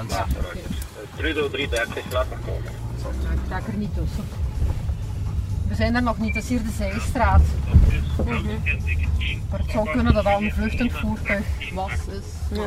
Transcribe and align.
Mensen. 0.00 0.24
Trudeau 1.16 1.50
330 1.50 2.12
laten 2.12 2.38
komen. 2.46 2.72
Ik 3.32 3.48
raak 3.48 3.66
er 3.66 3.74
niet 3.76 3.94
tussen. 3.94 4.24
We 5.68 5.74
zijn 5.74 5.94
er 5.94 6.02
nog 6.02 6.18
niet, 6.18 6.34
dat 6.34 6.42
is 6.42 6.48
hier 6.48 6.62
de 6.62 6.72
Zijstraat. 6.76 7.40
Maar 9.50 9.58
het 9.58 9.70
zou 9.70 9.90
kunnen 9.90 10.14
dat 10.14 10.24
al 10.24 10.42
een 10.42 10.52
vluchtend 10.52 10.92
voertuig 10.92 11.44
was. 11.74 11.90
Is. 11.92 12.58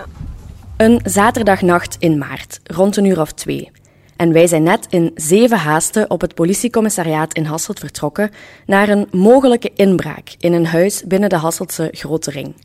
Een 0.77 0.99
zaterdagnacht 1.03 1.95
in 1.99 2.17
maart, 2.17 2.59
rond 2.63 2.97
een 2.97 3.05
uur 3.05 3.21
of 3.21 3.31
twee. 3.31 3.71
En 4.15 4.33
wij 4.33 4.47
zijn 4.47 4.63
net 4.63 4.87
in 4.89 5.11
zeven 5.15 5.57
haasten 5.57 6.09
op 6.09 6.21
het 6.21 6.35
politiecommissariaat 6.35 7.33
in 7.33 7.45
Hasselt 7.45 7.79
vertrokken 7.79 8.31
naar 8.65 8.89
een 8.89 9.07
mogelijke 9.11 9.71
inbraak 9.75 10.35
in 10.39 10.53
een 10.53 10.65
huis 10.65 11.03
binnen 11.03 11.29
de 11.29 11.37
Hasseltse 11.37 11.89
Grote 11.91 12.31
Ring. 12.31 12.55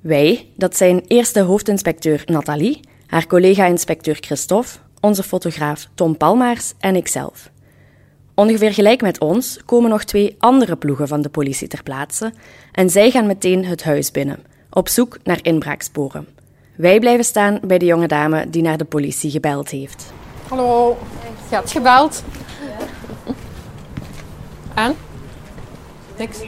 Wij, 0.00 0.48
dat 0.56 0.76
zijn 0.76 1.04
eerste 1.06 1.40
hoofdinspecteur 1.40 2.22
Nathalie, 2.26 2.80
haar 3.06 3.26
collega-inspecteur 3.26 4.16
Christophe, 4.20 4.78
onze 5.00 5.22
fotograaf 5.22 5.88
Tom 5.94 6.16
Palmaars 6.16 6.72
en 6.78 6.96
ikzelf. 6.96 7.50
Ongeveer 8.34 8.72
gelijk 8.72 9.02
met 9.02 9.20
ons 9.20 9.58
komen 9.64 9.90
nog 9.90 10.04
twee 10.04 10.36
andere 10.38 10.76
ploegen 10.76 11.08
van 11.08 11.22
de 11.22 11.28
politie 11.28 11.68
ter 11.68 11.82
plaatse 11.82 12.32
en 12.72 12.90
zij 12.90 13.10
gaan 13.10 13.26
meteen 13.26 13.64
het 13.64 13.84
huis 13.84 14.10
binnen, 14.10 14.38
op 14.70 14.88
zoek 14.88 15.18
naar 15.24 15.38
inbraaksporen. 15.42 16.28
Wij 16.76 16.98
blijven 16.98 17.24
staan 17.24 17.60
bij 17.62 17.78
de 17.78 17.84
jonge 17.84 18.06
dame 18.06 18.50
die 18.50 18.62
naar 18.62 18.76
de 18.76 18.84
politie 18.84 19.30
gebeld 19.30 19.68
heeft. 19.68 20.12
Hallo, 20.48 20.98
je 21.50 21.54
had 21.54 21.70
gebeld. 21.70 22.22
En? 24.74 24.96
Niks. 26.16 26.38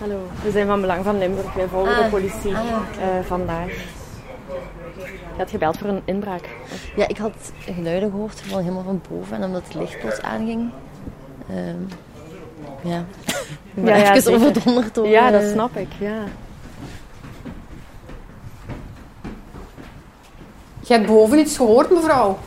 Hallo, 0.00 0.26
we 0.42 0.50
zijn 0.50 0.66
van 0.66 0.80
Belang 0.80 1.04
van 1.04 1.18
Limburg. 1.18 1.54
Wij 1.54 1.66
volgen 1.68 1.96
Ah, 1.96 2.04
de 2.04 2.10
politie 2.10 2.56
ah, 2.56 2.66
eh, 3.00 3.24
vandaag. 3.24 3.66
Je 5.34 5.38
had 5.38 5.50
gebeld 5.50 5.78
voor 5.78 5.88
een 5.88 6.02
inbraak. 6.04 6.48
Ja, 6.96 7.08
ik 7.08 7.16
had 7.16 7.32
geluiden 7.60 8.10
gehoord 8.10 8.40
van 8.40 8.60
helemaal 8.60 8.82
van 8.82 9.00
boven 9.10 9.36
en 9.36 9.44
omdat 9.44 9.62
het 9.64 9.74
licht 9.74 10.00
plots 10.00 10.20
aanging. 10.22 10.70
ehm, 11.48 11.76
ja, 12.82 13.04
ik 13.74 13.84
ben 13.84 13.84
Ja, 13.84 13.96
ja, 13.96 14.10
even 14.10 14.22
zeker. 14.22 14.40
overdonderd 14.40 14.94
door. 14.94 15.06
Ja, 15.06 15.30
dat 15.30 15.42
eh, 15.42 15.50
snap 15.52 15.76
ik. 15.76 15.88
Ja. 15.98 16.22
Je 20.80 20.92
hebt 20.94 21.06
boven 21.06 21.38
iets 21.38 21.56
gehoord, 21.56 21.90
mevrouw. 21.90 22.38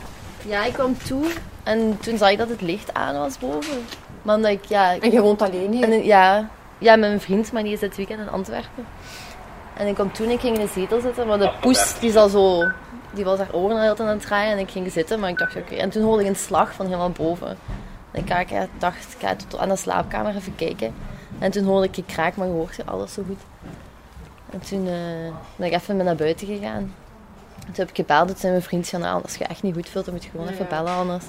Ja, 0.46 0.64
ik 0.64 0.72
kwam 0.72 0.96
toe 1.06 1.24
en 1.62 1.98
toen 2.00 2.18
zag 2.18 2.30
ik 2.30 2.38
dat 2.38 2.48
het 2.48 2.60
licht 2.60 2.94
aan 2.94 3.14
was 3.18 3.38
boven. 3.38 3.76
Maar 4.22 4.36
omdat 4.36 4.50
ik, 4.50 4.64
ja... 4.64 4.90
ik- 4.92 5.02
En 5.02 5.10
je 5.10 5.20
woont 5.20 5.42
alleen 5.42 5.72
hier. 5.72 5.92
en, 5.92 6.04
ja, 6.04 6.48
ja, 6.78 6.96
met 6.96 7.08
mijn 7.08 7.20
vriend, 7.20 7.52
maar 7.52 7.62
die 7.62 7.72
is 7.72 7.80
dit 7.80 7.96
weekend 7.96 8.20
in 8.20 8.28
Antwerpen. 8.28 8.86
En 9.76 9.86
ik 9.86 9.94
kwam 9.94 10.12
toen, 10.12 10.30
ik 10.30 10.40
ging 10.40 10.58
in 10.58 10.66
de 10.66 10.72
zetel 10.72 11.00
zitten, 11.00 11.26
maar 11.26 11.38
de 11.38 11.52
poes 11.60 11.98
die 11.98 12.10
zat 12.10 12.30
zo... 12.30 12.64
Die 13.12 13.24
was 13.24 13.38
haar 13.38 13.52
oren 13.52 13.76
tijd 13.76 14.00
aan 14.00 14.06
het 14.06 14.20
draaien 14.20 14.52
en 14.52 14.58
ik 14.58 14.70
ging 14.70 14.92
zitten, 14.92 15.20
maar 15.20 15.30
ik 15.30 15.38
dacht, 15.38 15.56
oké. 15.56 15.74
En 15.74 15.90
toen 15.90 16.02
hoorde 16.02 16.22
ik 16.22 16.28
een 16.28 16.36
slag 16.36 16.72
van 16.72 16.86
helemaal 16.86 17.10
boven. 17.10 17.48
En 18.10 18.20
ik 18.20 18.24
kijk, 18.24 18.68
dacht, 18.78 19.12
ik 19.12 19.26
ga 19.26 19.34
tot 19.36 19.58
aan 19.58 19.68
de 19.68 19.76
slaapkamer 19.76 20.36
even 20.36 20.54
kijken. 20.54 20.94
En 21.38 21.50
toen 21.50 21.64
hoorde 21.64 21.86
ik 21.86 21.94
gekraak, 21.94 22.36
maar 22.36 22.46
je 22.46 22.52
hoort 22.52 22.76
je 22.76 22.84
alles 22.84 23.12
zo 23.12 23.22
goed. 23.26 23.40
En 24.50 24.60
toen 24.60 24.86
eh, 24.86 25.34
ben 25.56 25.66
ik 25.66 25.72
even 25.72 25.96
naar 25.96 26.16
buiten 26.16 26.46
gegaan. 26.46 26.94
Toen 27.58 27.74
heb 27.74 27.88
ik 27.88 27.96
gebeld, 27.96 28.26
toen 28.26 28.36
zei 28.36 28.52
mijn 28.52 28.64
vriend 28.64 28.88
gaan 28.88 29.04
aan. 29.04 29.22
Als 29.22 29.34
je 29.34 29.44
echt 29.44 29.62
niet 29.62 29.74
goed 29.74 29.88
voelt, 29.88 30.04
dan 30.04 30.14
moet 30.14 30.24
je 30.24 30.30
gewoon 30.30 30.48
even 30.48 30.66
bellen 30.68 30.92
anders. 30.92 31.24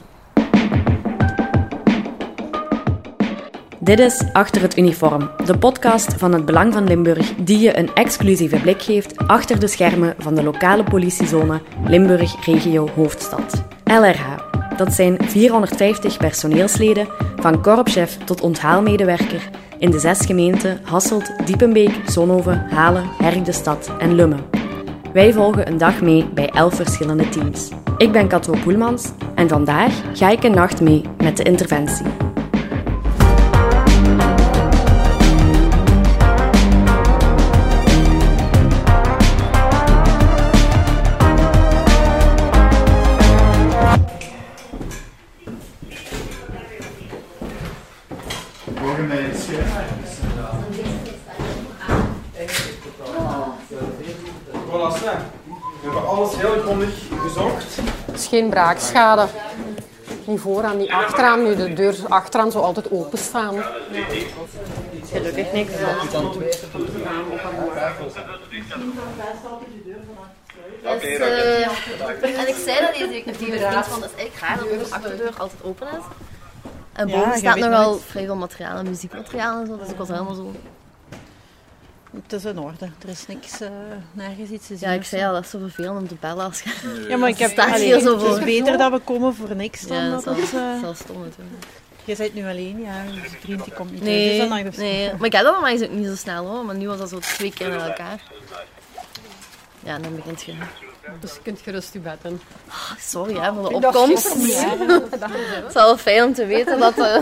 Dit 3.87 3.99
is 3.99 4.23
Achter 4.33 4.61
het 4.61 4.77
Uniform, 4.77 5.29
de 5.45 5.57
podcast 5.57 6.13
van 6.13 6.33
het 6.33 6.45
Belang 6.45 6.73
van 6.73 6.83
Limburg 6.83 7.33
die 7.35 7.59
je 7.59 7.77
een 7.77 7.93
exclusieve 7.93 8.59
blik 8.59 8.81
geeft 8.81 9.17
achter 9.17 9.59
de 9.59 9.67
schermen 9.67 10.15
van 10.17 10.35
de 10.35 10.43
lokale 10.43 10.83
politiezone 10.83 11.61
Limburg 11.85 12.45
Regio 12.45 12.89
Hoofdstad. 12.95 13.63
LRH. 13.83 14.25
Dat 14.77 14.93
zijn 14.93 15.17
450 15.23 16.17
personeelsleden, 16.17 17.07
van 17.35 17.61
korpschef 17.61 18.17
tot 18.17 18.41
onthaalmedewerker, 18.41 19.49
in 19.77 19.91
de 19.91 19.99
zes 19.99 20.25
gemeenten 20.25 20.79
Hasselt, 20.83 21.45
Diepenbeek, 21.45 21.99
Zonhoven, 22.05 22.65
Halen, 22.69 23.09
Herk-de-Stad 23.17 23.91
en 23.99 24.15
Lummen. 24.15 24.45
Wij 25.13 25.33
volgen 25.33 25.67
een 25.67 25.77
dag 25.77 26.01
mee 26.01 26.29
bij 26.33 26.49
elf 26.49 26.75
verschillende 26.75 27.29
teams. 27.29 27.69
Ik 27.97 28.11
ben 28.11 28.27
Kato 28.27 28.53
Poelmans 28.63 29.11
en 29.35 29.49
vandaag 29.49 29.93
ga 30.13 30.29
ik 30.29 30.43
een 30.43 30.55
nacht 30.55 30.81
mee 30.81 31.01
met 31.17 31.37
de 31.37 31.43
interventie. 31.43 32.05
Geen 58.37 58.49
braakschade. 58.49 59.27
Niet 60.25 60.39
vooraan, 60.39 60.77
niet 60.77 60.89
achteraan. 60.89 61.43
Nu 61.43 61.55
de 61.55 61.73
deur 61.73 61.95
achteraan 62.07 62.51
zou 62.51 62.63
altijd 62.63 62.91
openstaan. 62.91 63.55
Gelukkig 65.11 65.51
niks. 65.53 65.71
Dus, 70.81 71.03
eh, 71.03 71.67
en 72.39 72.47
ik 72.47 72.55
zei 72.65 72.79
dat 72.79 72.93
deze 72.93 73.07
week 73.09 73.25
die 73.25 73.33
vriend 73.33 73.85
van, 73.85 73.99
dat 73.99 74.09
is 74.15 74.21
eigenlijk 74.21 74.39
raar 74.39 74.57
dat 74.57 74.69
de 74.69 74.95
achterdeur 74.95 75.31
altijd 75.37 75.63
open 75.63 75.87
is. 75.87 76.03
En 76.93 77.07
Ja, 77.07 77.17
boven 77.17 77.37
staat 77.37 77.55
nogal 77.55 77.89
nooit. 77.89 78.03
vrij 78.03 78.25
veel 78.25 78.35
materiaal 78.35 78.77
en 78.77 78.89
muziekmateriaal 78.89 79.59
en 79.59 79.67
zo, 79.67 79.77
dus 79.77 79.89
ik 79.89 79.97
was 79.97 80.07
helemaal 80.07 80.33
zo... 80.33 80.51
Het 82.23 82.33
is 82.33 82.45
in 82.45 82.59
orde. 82.59 82.85
Er 83.03 83.09
is 83.09 83.27
niks, 83.27 83.61
eh, 83.61 83.69
nergens 84.11 84.49
iets 84.49 84.67
te 84.67 84.77
zien. 84.77 84.89
Ja, 84.89 84.95
ik 84.95 85.03
zei 85.03 85.25
al, 85.25 85.33
dat 85.33 85.43
is 85.43 85.49
zo 85.49 85.59
vervelend 85.59 85.97
om 85.97 86.07
te 86.07 86.15
bellen 86.19 86.45
als 86.45 86.61
je... 86.61 87.05
Ja, 87.09 87.17
maar 87.17 87.29
ik 87.29 87.37
heb 87.37 87.59
allee, 87.59 87.83
hier 87.85 87.99
zo 87.99 88.11
Het 88.17 88.21
voor. 88.27 88.37
is 88.37 88.43
beter 88.43 88.77
dat 88.77 88.91
we 88.91 88.99
komen 88.99 89.35
voor 89.35 89.55
niks 89.55 89.81
dan 89.81 89.97
Ja, 90.03 90.09
dat 90.09 90.23
dat 90.23 90.35
het... 90.35 90.43
is 90.43 90.49
eh, 90.53 90.59
wel- 90.59 90.81
dat 90.81 90.91
is 90.93 90.99
stom 90.99 91.19
natuurlijk. 91.23 91.65
Je 92.05 92.15
bent 92.15 92.33
nu 92.33 92.47
alleen, 92.47 92.79
ja. 92.81 93.01
Je 93.13 93.29
vriend 93.41 93.63
die 93.63 93.73
komt 93.73 93.91
niet 93.91 94.01
Nee, 94.01 94.63
dus- 94.63 94.77
nee, 94.77 95.13
maar 95.17 95.25
ik 95.25 95.31
heb 95.33 95.43
dat 95.43 95.51
normaal 95.53 95.71
gezien 95.71 95.89
ook 95.89 95.95
niet 95.95 96.07
zo 96.07 96.15
snel 96.15 96.45
hoor, 96.45 96.65
maar 96.65 96.75
nu 96.75 96.87
was 96.87 96.97
dat 96.97 97.09
zo 97.09 97.19
twee 97.19 97.53
keer 97.53 97.69
naar 97.69 97.87
elkaar. 97.87 98.21
Ja, 99.83 99.99
dan 99.99 100.15
begint 100.15 100.41
je... 100.43 100.53
Dus 101.19 101.33
je 101.33 101.39
kunt 101.43 101.61
gerust 101.61 101.93
je 101.93 101.99
bed 101.99 102.17
in. 102.23 102.41
Sorry 102.99 103.35
hè, 103.35 103.53
voor 103.53 103.69
de 103.69 103.75
opkomst. 103.75 104.33
Het 104.33 105.67
is 105.67 105.73
wel 105.73 105.97
fijn 105.97 106.23
om 106.23 106.33
te 106.33 106.45
weten 106.45 106.79
dat... 106.79 106.97
eh, 106.97 107.17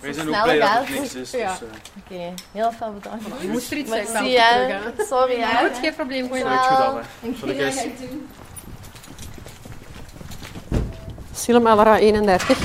Wij 0.00 0.12
zijn 0.12 0.28
ook 0.28 0.42
blij 0.42 0.58
dat 0.58 0.68
het 0.72 0.88
niks 0.88 1.04
is. 1.04 1.12
Dus, 1.12 1.30
Ja. 1.30 1.50
eh, 1.50 2.14
Oké, 2.14 2.34
heel 2.52 2.72
veel 2.78 2.92
bedankt. 2.92 3.24
Je 3.40 3.48
moest 3.48 3.70
er 3.70 3.76
iets 3.76 3.90
zeggen. 3.90 4.16
Sorry 5.08 5.36
hè. 5.40 5.66
Goed, 5.68 5.78
geen 5.78 5.94
probleem. 5.94 6.28
Dat, 6.28 6.38
hè. 6.38 6.44
Zal 7.38 7.48
ik 7.48 7.58
eens... 7.58 7.84
Silem 11.34 11.62
LRA 11.68 11.98
31. 11.98 12.58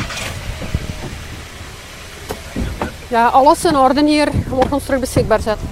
Ja, 3.10 3.28
alles 3.28 3.66
in 3.66 3.76
orde 3.78 4.06
hier. 4.06 4.32
We 4.32 4.56
mogen 4.56 4.72
ons 4.74 4.84
terug 4.86 5.00
beschikbaar 5.00 5.40
zetten. 5.42 5.68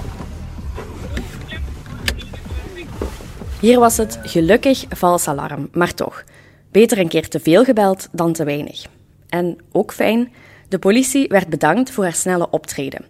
Hier 3.60 3.80
was 3.80 3.98
het 3.98 4.20
gelukkig 4.24 4.86
vals 4.90 5.28
alarm, 5.28 5.70
maar 5.74 5.94
toch. 5.94 6.24
Beter 6.72 6.98
een 7.00 7.08
keer 7.08 7.28
te 7.30 7.40
veel 7.40 7.64
gebeld 7.64 8.08
dan 8.12 8.34
te 8.34 8.44
weinig. 8.44 8.82
En 9.30 9.58
ook 9.72 9.94
fijn, 9.94 10.34
de 10.70 10.80
politie 10.80 11.28
werd 11.28 11.48
bedankt 11.48 11.92
voor 11.92 12.04
haar 12.04 12.14
snelle 12.14 12.50
optreden. 12.50 13.06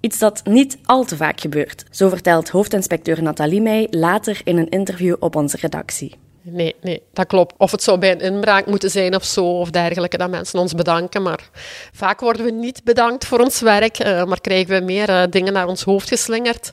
Iets 0.00 0.18
dat 0.18 0.40
niet 0.44 0.78
al 0.84 1.04
te 1.04 1.16
vaak 1.16 1.40
gebeurt, 1.40 1.84
zo 1.90 2.08
vertelt 2.08 2.48
hoofdinspecteur 2.48 3.22
Nathalie 3.22 3.60
mij 3.60 3.86
later 3.90 4.40
in 4.44 4.58
een 4.58 4.68
interview 4.68 5.16
op 5.18 5.36
onze 5.36 5.56
redactie. 5.60 6.14
Nee, 6.46 6.74
nee, 6.80 7.02
dat 7.12 7.26
klopt. 7.26 7.54
Of 7.58 7.70
het 7.70 7.82
zou 7.82 7.98
bij 7.98 8.12
een 8.12 8.20
inbraak 8.20 8.66
moeten 8.66 8.90
zijn 8.90 9.14
of 9.14 9.24
zo, 9.24 9.44
of 9.44 9.70
dergelijke, 9.70 10.16
dat 10.16 10.30
mensen 10.30 10.58
ons 10.58 10.74
bedanken. 10.74 11.22
Maar 11.22 11.50
vaak 11.92 12.20
worden 12.20 12.44
we 12.44 12.50
niet 12.50 12.84
bedankt 12.84 13.26
voor 13.26 13.38
ons 13.38 13.60
werk, 13.60 13.98
eh, 13.98 14.24
maar 14.24 14.40
krijgen 14.40 14.78
we 14.78 14.84
meer 14.84 15.08
eh, 15.08 15.22
dingen 15.30 15.52
naar 15.52 15.68
ons 15.68 15.82
hoofd 15.82 16.08
geslingerd. 16.08 16.72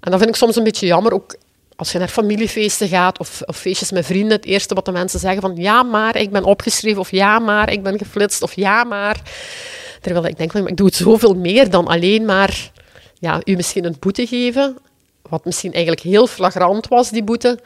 En 0.00 0.10
dat 0.10 0.20
vind 0.20 0.30
ik 0.30 0.36
soms 0.36 0.56
een 0.56 0.64
beetje 0.64 0.86
jammer, 0.86 1.12
ook 1.12 1.36
als 1.78 1.92
je 1.92 1.98
naar 1.98 2.08
familiefeesten 2.08 2.88
gaat 2.88 3.18
of, 3.18 3.42
of 3.44 3.56
feestjes 3.56 3.90
met 3.90 4.06
vrienden. 4.06 4.36
Het 4.36 4.44
eerste 4.44 4.74
wat 4.74 4.84
de 4.84 4.92
mensen 4.92 5.20
zeggen 5.20 5.40
van, 5.40 5.56
ja 5.56 5.82
maar, 5.82 6.16
ik 6.16 6.30
ben 6.30 6.44
opgeschreven, 6.44 7.00
of 7.00 7.10
ja 7.10 7.38
maar, 7.38 7.72
ik 7.72 7.82
ben 7.82 7.98
geflitst, 7.98 8.42
of 8.42 8.54
ja 8.54 8.84
maar. 8.84 9.20
Terwijl 10.00 10.26
ik 10.26 10.36
denk, 10.36 10.52
maar 10.52 10.68
ik 10.68 10.76
doe 10.76 10.86
het 10.86 10.94
zoveel 10.94 11.34
meer 11.34 11.70
dan 11.70 11.86
alleen 11.86 12.24
maar 12.24 12.70
ja, 13.18 13.40
u 13.44 13.56
misschien 13.56 13.84
een 13.84 13.96
boete 14.00 14.26
geven, 14.26 14.78
wat 15.28 15.44
misschien 15.44 15.72
eigenlijk 15.72 16.02
heel 16.02 16.26
flagrant 16.26 16.88
was, 16.88 17.10
die 17.10 17.24
boete. 17.24 17.58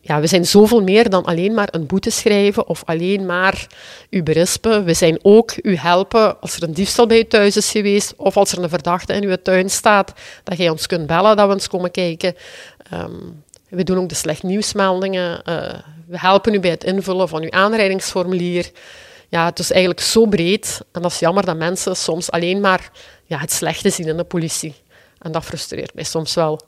ja, 0.00 0.20
we 0.20 0.26
zijn 0.26 0.46
zoveel 0.46 0.82
meer 0.82 1.10
dan 1.10 1.24
alleen 1.24 1.54
maar 1.54 1.68
een 1.70 1.86
boete 1.86 2.10
schrijven 2.10 2.66
of 2.68 2.82
alleen 2.84 3.26
maar 3.26 3.66
u 4.10 4.22
berispen. 4.22 4.84
We 4.84 4.94
zijn 4.94 5.18
ook 5.22 5.52
u 5.62 5.76
helpen 5.76 6.40
als 6.40 6.56
er 6.56 6.62
een 6.62 6.74
diefstal 6.74 7.06
bij 7.06 7.18
u 7.18 7.24
thuis 7.24 7.56
is 7.56 7.70
geweest 7.70 8.14
of 8.16 8.36
als 8.36 8.52
er 8.52 8.62
een 8.62 8.68
verdachte 8.68 9.12
in 9.12 9.24
uw 9.24 9.36
tuin 9.42 9.70
staat, 9.70 10.12
dat 10.44 10.58
jij 10.58 10.68
ons 10.68 10.86
kunt 10.86 11.06
bellen, 11.06 11.36
dat 11.36 11.46
we 11.46 11.52
eens 11.52 11.68
komen 11.68 11.90
kijken. 11.90 12.34
Ehm, 12.90 13.14
we 13.68 13.84
doen 13.84 13.98
ook 13.98 14.08
de 14.08 14.14
slecht 14.14 14.42
nieuwsmeldingen. 14.42 15.42
Uh, 15.48 15.72
we 16.06 16.18
helpen 16.18 16.54
u 16.54 16.60
bij 16.60 16.70
het 16.70 16.84
invullen 16.84 17.28
van 17.28 17.42
uw 17.42 17.50
aanrijdingsformulier. 17.50 18.70
Ja, 19.28 19.44
het 19.44 19.58
is 19.58 19.70
eigenlijk 19.70 20.00
zo 20.00 20.26
breed 20.26 20.80
en 20.92 21.02
dat 21.02 21.10
is 21.10 21.18
jammer 21.18 21.44
dat 21.44 21.56
mensen 21.56 21.96
soms 21.96 22.30
alleen 22.30 22.60
maar 22.60 22.90
ja, 23.24 23.38
het 23.38 23.52
slechte 23.52 23.90
zien 23.90 24.06
in 24.06 24.16
de 24.16 24.24
politie. 24.24 24.74
En 25.18 25.32
dat 25.32 25.44
frustreert 25.44 25.94
mij 25.94 26.04
soms 26.04 26.34
wel. 26.34 26.60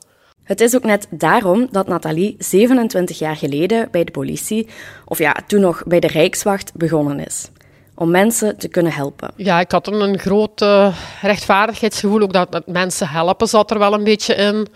Het 0.43 0.61
is 0.61 0.75
ook 0.75 0.85
net 0.85 1.07
daarom 1.11 1.69
dat 1.71 1.87
Nathalie 1.87 2.35
27 2.39 3.19
jaar 3.19 3.37
geleden 3.37 3.89
bij 3.91 4.05
de 4.05 4.11
politie, 4.11 4.69
of 5.05 5.19
ja, 5.19 5.37
toen 5.47 5.61
nog 5.61 5.83
bij 5.87 6.01
de 6.01 6.07
Rijkswacht, 6.07 6.73
begonnen 6.75 7.27
is. 7.27 7.49
Om 7.95 8.11
mensen 8.11 8.59
te 8.59 8.69
kunnen 8.69 8.93
helpen. 8.93 9.31
Ja, 9.37 9.61
ik 9.61 9.71
had 9.71 9.87
een 9.87 10.19
groot 10.19 10.63
uh, 10.63 10.97
rechtvaardigheidsgevoel. 11.23 12.21
Ook 12.21 12.33
dat, 12.33 12.67
mensen 12.67 13.09
helpen 13.09 13.49
zat 13.49 13.71
er 13.71 13.79
wel 13.79 13.93
een 13.93 14.05
beetje 14.05 14.35
in. 14.35 14.67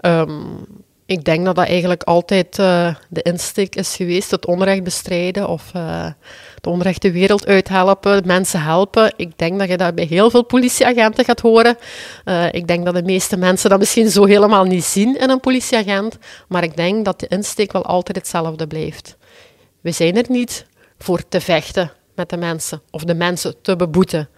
Um, 0.00 0.66
ik 1.08 1.24
denk 1.24 1.44
dat 1.44 1.56
dat 1.56 1.66
eigenlijk 1.66 2.02
altijd 2.02 2.58
uh, 2.58 2.94
de 3.08 3.22
insteek 3.22 3.74
is 3.74 3.96
geweest, 3.96 4.30
het 4.30 4.46
onrecht 4.46 4.82
bestrijden 4.82 5.48
of 5.48 5.72
uh, 5.76 6.06
de 6.98 7.12
wereld 7.12 7.46
uithelpen, 7.46 8.26
mensen 8.26 8.62
helpen. 8.62 9.12
Ik 9.16 9.38
denk 9.38 9.58
dat 9.58 9.68
je 9.68 9.76
dat 9.76 9.94
bij 9.94 10.04
heel 10.04 10.30
veel 10.30 10.44
politieagenten 10.44 11.24
gaat 11.24 11.40
horen. 11.40 11.78
Uh, 12.24 12.52
ik 12.52 12.66
denk 12.66 12.84
dat 12.84 12.94
de 12.94 13.02
meeste 13.02 13.36
mensen 13.36 13.70
dat 13.70 13.78
misschien 13.78 14.10
zo 14.10 14.24
helemaal 14.24 14.64
niet 14.64 14.84
zien 14.84 15.18
in 15.20 15.30
een 15.30 15.40
politieagent, 15.40 16.18
maar 16.48 16.62
ik 16.62 16.76
denk 16.76 17.04
dat 17.04 17.20
de 17.20 17.26
insteek 17.28 17.72
wel 17.72 17.84
altijd 17.84 18.16
hetzelfde 18.16 18.66
blijft. 18.66 19.16
We 19.80 19.92
zijn 19.92 20.16
er 20.16 20.24
niet 20.28 20.66
voor 20.98 21.28
te 21.28 21.40
vechten 21.40 21.92
met 22.14 22.30
de 22.30 22.36
mensen 22.36 22.82
of 22.90 23.04
de 23.04 23.14
mensen 23.14 23.54
te 23.62 23.76
beboeten. 23.76 24.28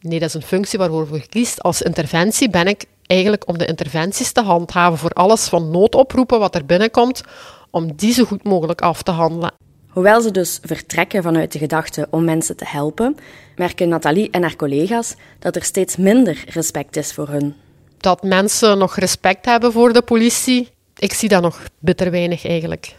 Nee, 0.00 0.18
dat 0.18 0.28
is 0.28 0.34
een 0.34 0.42
functie 0.42 0.78
waarvoor 0.78 1.08
je 1.12 1.28
kiest. 1.28 1.62
Als 1.62 1.82
interventie 1.82 2.50
ben 2.50 2.66
ik 2.66 2.84
eigenlijk 3.06 3.48
om 3.48 3.58
de 3.58 3.66
interventies 3.66 4.32
te 4.32 4.42
handhaven 4.42 4.98
voor 4.98 5.10
alles 5.10 5.48
van 5.48 5.70
noodoproepen 5.70 6.38
wat 6.38 6.54
er 6.54 6.66
binnenkomt, 6.66 7.22
om 7.70 7.96
die 7.96 8.12
zo 8.12 8.24
goed 8.24 8.44
mogelijk 8.44 8.80
af 8.80 9.02
te 9.02 9.10
handelen. 9.10 9.54
Hoewel 9.88 10.20
ze 10.20 10.30
dus 10.30 10.58
vertrekken 10.62 11.22
vanuit 11.22 11.52
de 11.52 11.58
gedachte 11.58 12.06
om 12.10 12.24
mensen 12.24 12.56
te 12.56 12.64
helpen, 12.68 13.16
merken 13.56 13.88
Nathalie 13.88 14.30
en 14.30 14.42
haar 14.42 14.56
collega's 14.56 15.14
dat 15.38 15.56
er 15.56 15.64
steeds 15.64 15.96
minder 15.96 16.44
respect 16.48 16.96
is 16.96 17.12
voor 17.12 17.28
hun. 17.28 17.54
Dat 17.96 18.22
mensen 18.22 18.78
nog 18.78 18.96
respect 18.96 19.44
hebben 19.44 19.72
voor 19.72 19.92
de 19.92 20.02
politie, 20.02 20.68
ik 20.96 21.12
zie 21.12 21.28
dat 21.28 21.42
nog 21.42 21.60
bitter 21.78 22.10
weinig 22.10 22.46
eigenlijk. 22.46 22.96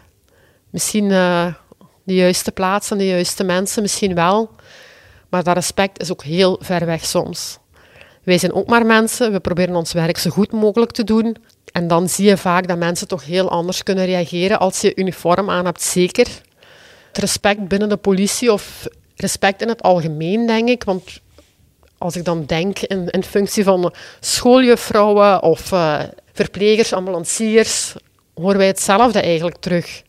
Misschien 0.69 1.09
uh, 1.09 1.53
de 2.03 2.13
juiste 2.13 2.51
plaatsen, 2.51 2.97
de 2.97 3.07
juiste 3.07 3.43
mensen, 3.43 3.81
misschien 3.81 4.15
wel. 4.15 4.49
Maar 5.29 5.43
dat 5.43 5.55
respect 5.55 6.01
is 6.01 6.11
ook 6.11 6.23
heel 6.23 6.59
ver 6.61 6.85
weg 6.85 7.05
soms. 7.05 7.57
Wij 8.23 8.37
zijn 8.37 8.53
ook 8.53 8.67
maar 8.67 8.85
mensen, 8.85 9.31
we 9.31 9.39
proberen 9.39 9.75
ons 9.75 9.93
werk 9.93 10.17
zo 10.17 10.29
goed 10.29 10.51
mogelijk 10.51 10.91
te 10.91 11.03
doen. 11.03 11.35
En 11.71 11.87
dan 11.87 12.09
zie 12.09 12.25
je 12.25 12.37
vaak 12.37 12.67
dat 12.67 12.77
mensen 12.77 13.07
toch 13.07 13.25
heel 13.25 13.49
anders 13.49 13.83
kunnen 13.83 14.05
reageren 14.05 14.59
als 14.59 14.81
je 14.81 14.95
uniform 14.95 15.49
aan 15.49 15.65
hebt, 15.65 15.81
zeker. 15.81 16.27
Het 17.07 17.17
respect 17.17 17.67
binnen 17.67 17.89
de 17.89 17.97
politie 17.97 18.51
of 18.51 18.87
respect 19.15 19.61
in 19.61 19.67
het 19.67 19.81
algemeen, 19.81 20.45
denk 20.45 20.69
ik. 20.69 20.83
Want 20.83 21.21
als 21.97 22.15
ik 22.15 22.25
dan 22.25 22.45
denk 22.45 22.79
in, 22.79 23.09
in 23.09 23.23
functie 23.23 23.63
van 23.63 23.93
schooljuffrouwen 24.19 25.43
of 25.43 25.71
uh, 25.71 25.99
verplegers, 26.33 26.93
ambulanciers, 26.93 27.93
horen 28.33 28.57
wij 28.57 28.67
hetzelfde 28.67 29.19
eigenlijk 29.19 29.57
terug. 29.57 30.01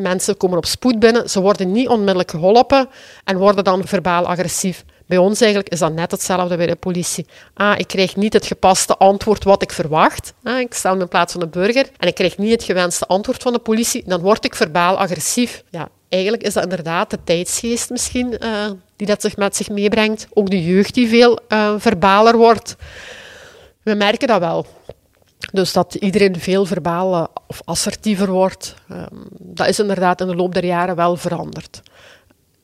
mensen 0.00 0.36
komen 0.36 0.58
op 0.58 0.66
spoed 0.66 0.98
binnen, 0.98 1.30
ze 1.30 1.40
worden 1.40 1.72
niet 1.72 1.88
onmiddellijk 1.88 2.30
geholpen 2.30 2.88
en 3.24 3.36
worden 3.36 3.64
dan 3.64 3.86
verbaal 3.86 4.26
agressief. 4.26 4.84
Bij 5.12 5.20
ons 5.20 5.40
eigenlijk 5.40 5.72
is 5.72 5.78
dat 5.78 5.92
net 5.92 6.10
hetzelfde 6.10 6.56
bij 6.56 6.66
de 6.66 6.76
politie. 6.76 7.26
Ah, 7.54 7.78
ik 7.78 7.86
krijg 7.86 8.16
niet 8.16 8.32
het 8.32 8.46
gepaste 8.46 8.96
antwoord 8.96 9.44
wat 9.44 9.62
ik 9.62 9.72
verwacht. 9.72 10.34
Ah, 10.42 10.58
ik 10.58 10.74
stel 10.74 10.94
me 10.94 11.00
in 11.00 11.08
plaats 11.08 11.32
van 11.32 11.40
de 11.40 11.48
burger 11.48 11.90
en 11.98 12.08
ik 12.08 12.14
krijg 12.14 12.38
niet 12.38 12.50
het 12.50 12.62
gewenste 12.62 13.06
antwoord 13.06 13.42
van 13.42 13.52
de 13.52 13.58
politie. 13.58 14.02
Dan 14.06 14.20
word 14.20 14.44
ik 14.44 14.54
verbaal 14.54 14.98
agressief. 14.98 15.62
Ja, 15.70 15.88
eigenlijk 16.08 16.42
is 16.42 16.52
dat 16.52 16.62
inderdaad 16.62 17.10
de 17.10 17.18
tijdsgeest 17.24 17.90
misschien 17.90 18.36
uh, 18.44 18.70
die 18.96 19.06
dat 19.06 19.20
zich 19.20 19.36
met 19.36 19.56
zich 19.56 19.68
meebrengt. 19.68 20.26
Ook 20.32 20.50
de 20.50 20.64
jeugd 20.64 20.94
die 20.94 21.08
veel 21.08 21.38
uh, 21.48 21.74
verbaler 21.76 22.36
wordt. 22.36 22.76
We 23.82 23.94
merken 23.94 24.28
dat 24.28 24.40
wel. 24.40 24.66
Dus 25.52 25.72
dat 25.72 25.94
iedereen 25.94 26.40
veel 26.40 26.66
verbaal 26.66 27.30
of 27.46 27.60
assertiever 27.64 28.30
wordt, 28.30 28.74
um, 28.90 29.26
dat 29.38 29.68
is 29.68 29.78
inderdaad 29.78 30.20
in 30.20 30.26
de 30.26 30.36
loop 30.36 30.54
der 30.54 30.64
jaren 30.64 30.96
wel 30.96 31.16
veranderd 31.16 31.82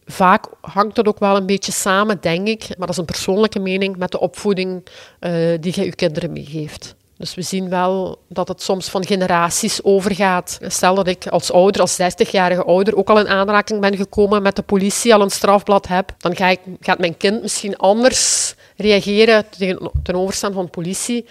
vaak 0.09 0.47
hangt 0.61 0.95
dat 0.95 1.09
ook 1.09 1.19
wel 1.19 1.37
een 1.37 1.47
beetje 1.47 1.73
samen, 1.73 2.19
denk 2.21 2.49
ik, 2.49 2.69
maar 2.69 2.87
dat 2.87 2.89
is 2.89 2.97
een 2.97 3.05
persoonlijke 3.05 3.59
mening, 3.59 3.97
met 3.97 4.11
de 4.11 4.21
opvoeding 4.21 4.87
uh, 5.21 5.31
die 5.61 5.73
je 5.75 5.85
je 5.85 5.95
kinderen 5.95 6.33
meegeeft. 6.33 6.97
Dus 7.17 7.35
we 7.35 7.43
zien 7.43 7.69
wel 7.69 8.19
dat 8.29 8.49
het 8.49 8.63
soms 8.63 8.89
van 8.89 9.07
generaties 9.07 9.83
overgaat. 9.83 10.59
Stel 10.63 10.95
dat 10.95 11.07
ik 11.07 11.27
als 11.27 11.53
ouder, 11.53 11.81
als 11.81 12.01
60-jarige 12.01 12.65
ouder, 12.65 12.97
ook 12.97 13.11
al 13.11 13.19
in 13.19 13.29
aanraking 13.29 13.81
ben 13.81 13.97
gekomen 13.97 14.43
met 14.43 14.57
de 14.57 14.63
politie, 14.63 15.15
al 15.15 15.21
een 15.21 15.31
strafblad 15.31 15.87
heb, 15.87 16.15
dan 16.19 16.37
gaat 16.81 16.99
mijn 16.99 17.17
kind 17.17 17.43
misschien 17.43 17.77
anders 17.77 18.55
reageren 18.77 19.45
ten, 19.59 19.91
ten 20.03 20.15
overstaan 20.15 20.53
van 20.53 20.71
politie 20.71 21.27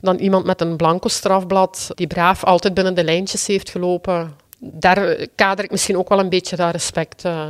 dan 0.00 0.16
iemand 0.16 0.44
met 0.44 0.60
een 0.60 0.76
blanco 0.76 1.08
strafblad 1.08 1.90
die 1.94 2.06
braaf 2.06 2.44
altijd 2.44 2.74
binnen 2.74 2.94
de 2.94 3.04
lijntjes 3.04 3.46
heeft 3.46 3.70
gelopen. 3.70 4.36
Daar 4.58 5.26
kader 5.34 5.64
ik 5.64 5.70
misschien 5.70 5.98
ook 5.98 6.08
wel 6.08 6.18
een 6.18 6.28
beetje 6.28 6.56
dat 6.56 6.72
respect 6.72 7.24
uh, 7.24 7.48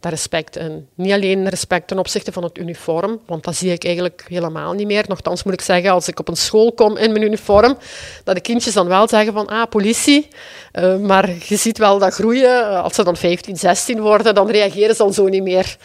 dat 0.00 0.10
respect 0.12 0.56
in. 0.56 0.88
Niet 0.94 1.12
alleen 1.12 1.48
respect 1.48 1.88
ten 1.88 1.98
opzichte 1.98 2.32
van 2.32 2.42
het 2.42 2.58
uniform, 2.58 3.20
want 3.26 3.44
dat 3.44 3.56
zie 3.56 3.72
ik 3.72 3.84
eigenlijk 3.84 4.24
helemaal 4.28 4.72
niet 4.72 4.86
meer. 4.86 5.04
Nochtans 5.08 5.42
moet 5.42 5.52
ik 5.52 5.60
zeggen, 5.60 5.90
als 5.90 6.08
ik 6.08 6.18
op 6.18 6.28
een 6.28 6.36
school 6.36 6.72
kom 6.72 6.96
in 6.96 7.12
mijn 7.12 7.24
uniform, 7.24 7.78
dat 8.24 8.34
de 8.34 8.40
kindjes 8.40 8.74
dan 8.74 8.86
wel 8.86 9.08
zeggen 9.08 9.32
van, 9.32 9.46
ah, 9.46 9.68
politie. 9.68 10.28
Uh, 10.72 10.96
maar 10.96 11.30
je 11.44 11.56
ziet 11.56 11.78
wel 11.78 11.98
dat 11.98 12.14
groeien. 12.14 12.82
Als 12.82 12.94
ze 12.94 13.04
dan 13.04 13.16
15, 13.16 13.56
16 13.56 14.00
worden, 14.00 14.34
dan 14.34 14.50
reageren 14.50 14.94
ze 14.94 15.02
al 15.02 15.12
zo 15.12 15.26
niet 15.26 15.42
meer. 15.42 15.76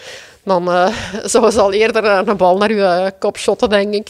Dan 0.43 0.69
uh, 0.69 0.87
zouden 1.23 1.53
ze 1.53 1.61
al 1.61 1.73
eerder 1.73 2.05
een 2.05 2.37
bal 2.37 2.57
naar 2.57 2.71
je 2.71 3.13
kop 3.19 3.37
shotten, 3.37 3.69
denk 3.69 3.93
ik. 3.93 4.09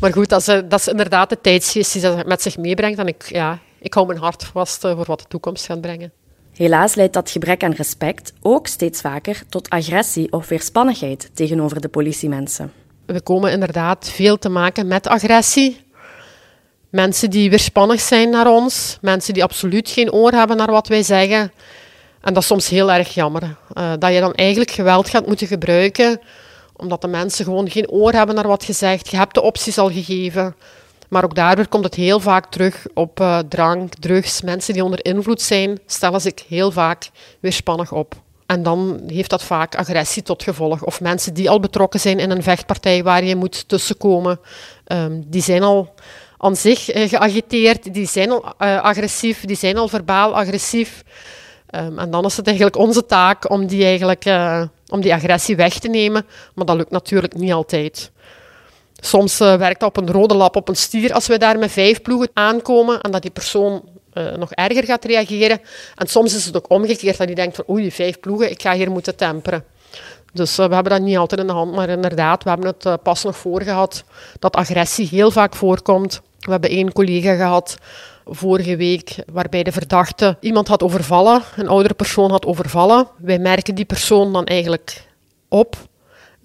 Maar 0.00 0.12
goed, 0.12 0.28
dat 0.28 0.40
is, 0.40 0.46
dat 0.46 0.72
is 0.72 0.88
inderdaad 0.88 1.28
de 1.28 1.40
tijdsgeest 1.40 1.92
die 1.92 2.02
dat 2.02 2.26
met 2.26 2.42
zich 2.42 2.56
meebrengt. 2.56 2.98
En 2.98 3.06
ik, 3.06 3.22
ja, 3.28 3.58
ik 3.78 3.94
hou 3.94 4.06
mijn 4.06 4.18
hart 4.18 4.44
vast 4.44 4.80
voor 4.80 5.04
wat 5.04 5.18
de 5.18 5.28
toekomst 5.28 5.66
gaat 5.66 5.80
brengen. 5.80 6.12
Helaas 6.56 6.94
leidt 6.94 7.12
dat 7.12 7.30
gebrek 7.30 7.62
aan 7.62 7.72
respect 7.72 8.32
ook 8.42 8.66
steeds 8.66 9.00
vaker 9.00 9.42
tot 9.48 9.70
agressie 9.70 10.32
of 10.32 10.48
weerspannigheid 10.48 11.30
tegenover 11.34 11.80
de 11.80 11.88
politiemensen. 11.88 12.72
We 13.06 13.20
komen 13.20 13.52
inderdaad 13.52 14.10
veel 14.10 14.38
te 14.38 14.48
maken 14.48 14.86
met 14.86 15.06
agressie. 15.06 15.80
Mensen 16.90 17.30
die 17.30 17.50
weerspannig 17.50 18.00
zijn 18.00 18.30
naar 18.30 18.46
ons, 18.46 18.98
mensen 19.00 19.34
die 19.34 19.42
absoluut 19.42 19.90
geen 19.90 20.12
oor 20.12 20.32
hebben 20.32 20.56
naar 20.56 20.70
wat 20.70 20.88
wij 20.88 21.02
zeggen. 21.02 21.52
En 22.20 22.34
dat 22.34 22.42
is 22.42 22.48
soms 22.48 22.68
heel 22.68 22.92
erg 22.92 23.14
jammer. 23.14 23.42
Uh, 23.42 23.92
dat 23.98 24.12
je 24.12 24.20
dan 24.20 24.34
eigenlijk 24.34 24.70
geweld 24.70 25.08
gaat 25.08 25.26
moeten 25.26 25.46
gebruiken, 25.46 26.20
omdat 26.76 27.00
de 27.00 27.08
mensen 27.08 27.44
gewoon 27.44 27.70
geen 27.70 27.90
oor 27.90 28.12
hebben 28.12 28.34
naar 28.34 28.48
wat 28.48 28.64
je 28.64 28.72
zegt. 28.72 29.10
Je 29.10 29.16
hebt 29.16 29.34
de 29.34 29.42
opties 29.42 29.78
al 29.78 29.90
gegeven. 29.90 30.54
Maar 31.08 31.24
ook 31.24 31.34
daarbij 31.34 31.66
komt 31.66 31.84
het 31.84 31.94
heel 31.94 32.20
vaak 32.20 32.50
terug 32.50 32.86
op 32.94 33.20
uh, 33.20 33.38
drank, 33.38 33.94
drugs. 33.94 34.42
Mensen 34.42 34.74
die 34.74 34.84
onder 34.84 35.04
invloed 35.04 35.42
zijn, 35.42 35.78
stellen 35.86 36.20
zich 36.20 36.48
heel 36.48 36.70
vaak 36.70 37.10
weerspannig 37.40 37.92
op. 37.92 38.14
En 38.46 38.62
dan 38.62 39.00
heeft 39.06 39.30
dat 39.30 39.42
vaak 39.42 39.74
agressie 39.74 40.22
tot 40.22 40.42
gevolg. 40.42 40.84
Of 40.84 41.00
mensen 41.00 41.34
die 41.34 41.50
al 41.50 41.60
betrokken 41.60 42.00
zijn 42.00 42.18
in 42.18 42.30
een 42.30 42.42
vechtpartij 42.42 43.02
waar 43.02 43.24
je 43.24 43.36
moet 43.36 43.68
tussenkomen, 43.68 44.40
um, 44.86 45.24
die 45.26 45.42
zijn 45.42 45.62
al 45.62 45.94
aan 46.38 46.56
zich 46.56 46.94
uh, 46.94 47.08
geagiteerd, 47.08 47.94
die 47.94 48.06
zijn 48.06 48.30
al 48.30 48.44
uh, 48.58 48.82
agressief, 48.82 49.44
die 49.44 49.56
zijn 49.56 49.76
al 49.76 49.88
verbaal 49.88 50.36
agressief. 50.36 51.02
Um, 51.70 51.98
en 51.98 52.10
dan 52.10 52.24
is 52.24 52.36
het 52.36 52.46
eigenlijk 52.46 52.76
onze 52.76 53.06
taak 53.06 53.50
om 53.50 53.66
die, 53.66 53.84
eigenlijk, 53.84 54.24
om 54.88 55.00
die 55.00 55.14
agressie 55.14 55.56
weg 55.56 55.78
te 55.78 55.88
nemen. 55.88 56.26
Maar 56.54 56.66
dat 56.66 56.76
lukt 56.76 56.90
natuurlijk 56.90 57.34
niet 57.34 57.52
altijd. 57.52 58.10
Soms 59.00 59.40
uh, 59.40 59.54
werkt 59.54 59.80
dat 59.80 59.88
op 59.88 59.96
een 59.96 60.12
rode 60.12 60.34
lap 60.34 60.56
op 60.56 60.68
een 60.68 60.76
stier 60.76 61.12
als 61.12 61.26
we 61.26 61.38
daar 61.38 61.58
met 61.58 61.70
vijf 61.70 62.02
ploegen 62.02 62.30
aankomen 62.32 63.00
en 63.00 63.10
dat 63.10 63.22
die 63.22 63.30
persoon 63.30 63.88
uh, 64.14 64.34
nog 64.34 64.52
erger 64.52 64.84
gaat 64.84 65.04
reageren. 65.04 65.60
En 65.94 66.06
soms 66.06 66.34
is 66.34 66.44
het 66.44 66.56
ook 66.56 66.70
omgekeerd 66.70 67.18
dat 67.18 67.26
die 67.26 67.36
denkt 67.36 67.56
van 67.56 67.64
oei, 67.70 67.92
vijf 67.92 68.20
ploegen, 68.20 68.50
ik 68.50 68.62
ga 68.62 68.74
hier 68.74 68.90
moeten 68.90 69.16
temperen. 69.16 69.64
Dus 70.32 70.58
uh, 70.58 70.66
we 70.66 70.74
hebben 70.74 70.92
dat 70.92 71.02
niet 71.02 71.16
altijd 71.16 71.40
in 71.40 71.46
de 71.46 71.52
hand, 71.52 71.74
maar 71.74 71.88
inderdaad, 71.88 72.42
we 72.42 72.48
hebben 72.48 72.74
het 72.78 73.02
pas 73.02 73.24
nog 73.24 73.36
voor 73.36 73.62
gehad 73.62 74.04
dat 74.38 74.56
agressie 74.56 75.08
heel 75.08 75.30
vaak 75.30 75.54
voorkomt. 75.54 76.20
We 76.38 76.50
hebben 76.50 76.70
één 76.70 76.92
collega 76.92 77.34
gehad 77.34 77.76
vorige 78.24 78.76
week 78.76 79.16
waarbij 79.32 79.62
de 79.62 79.72
verdachte 79.72 80.36
iemand 80.40 80.68
had 80.68 80.82
overvallen, 80.82 81.42
een 81.56 81.68
oudere 81.68 81.94
persoon 81.94 82.30
had 82.30 82.46
overvallen. 82.46 83.08
Wij 83.18 83.38
merken 83.38 83.74
die 83.74 83.84
persoon 83.84 84.32
dan 84.32 84.44
eigenlijk 84.44 85.06
op 85.48 85.76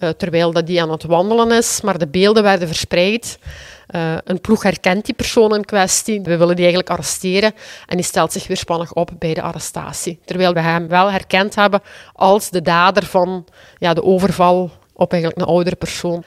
eh, 0.02 0.10
terwijl 0.10 0.52
dat 0.52 0.68
die 0.68 0.82
aan 0.82 0.92
het 0.92 1.04
wandelen 1.04 1.52
is, 1.52 1.82
maar 1.82 1.98
de 1.98 2.08
beelden 2.08 2.44
werden 2.44 2.68
verspreid. 2.68 3.40
Eh, 3.88 4.16
een 4.24 4.42
ploeg 4.42 4.64
herkent 4.64 5.06
die 5.06 5.14
persoon 5.14 5.56
in 5.56 5.66
kwestie. 5.66 6.22
We 6.22 6.38
willen 6.38 6.56
die 6.56 6.66
eigenlijk 6.66 6.90
arresteren 6.90 7.54
en 7.88 7.98
die 7.98 8.06
stelt 8.06 8.32
zich 8.32 8.48
weerspannig 8.48 8.94
op 8.94 9.12
bij 9.20 9.34
de 9.34 9.42
arrestatie. 9.42 10.20
Terwijl 10.26 10.54
we 10.54 10.60
hem 10.60 10.88
wel 10.88 11.12
herkend 11.12 11.56
hebben 11.56 11.82
als 12.14 12.50
de 12.50 12.62
dader 12.62 13.06
van 13.06 13.46
ja, 13.78 13.94
de 13.94 14.04
overval 14.04 14.72
op 14.94 15.12
eigenlijk 15.12 15.42
een 15.42 15.48
oudere 15.48 15.76
persoon. 15.76 16.24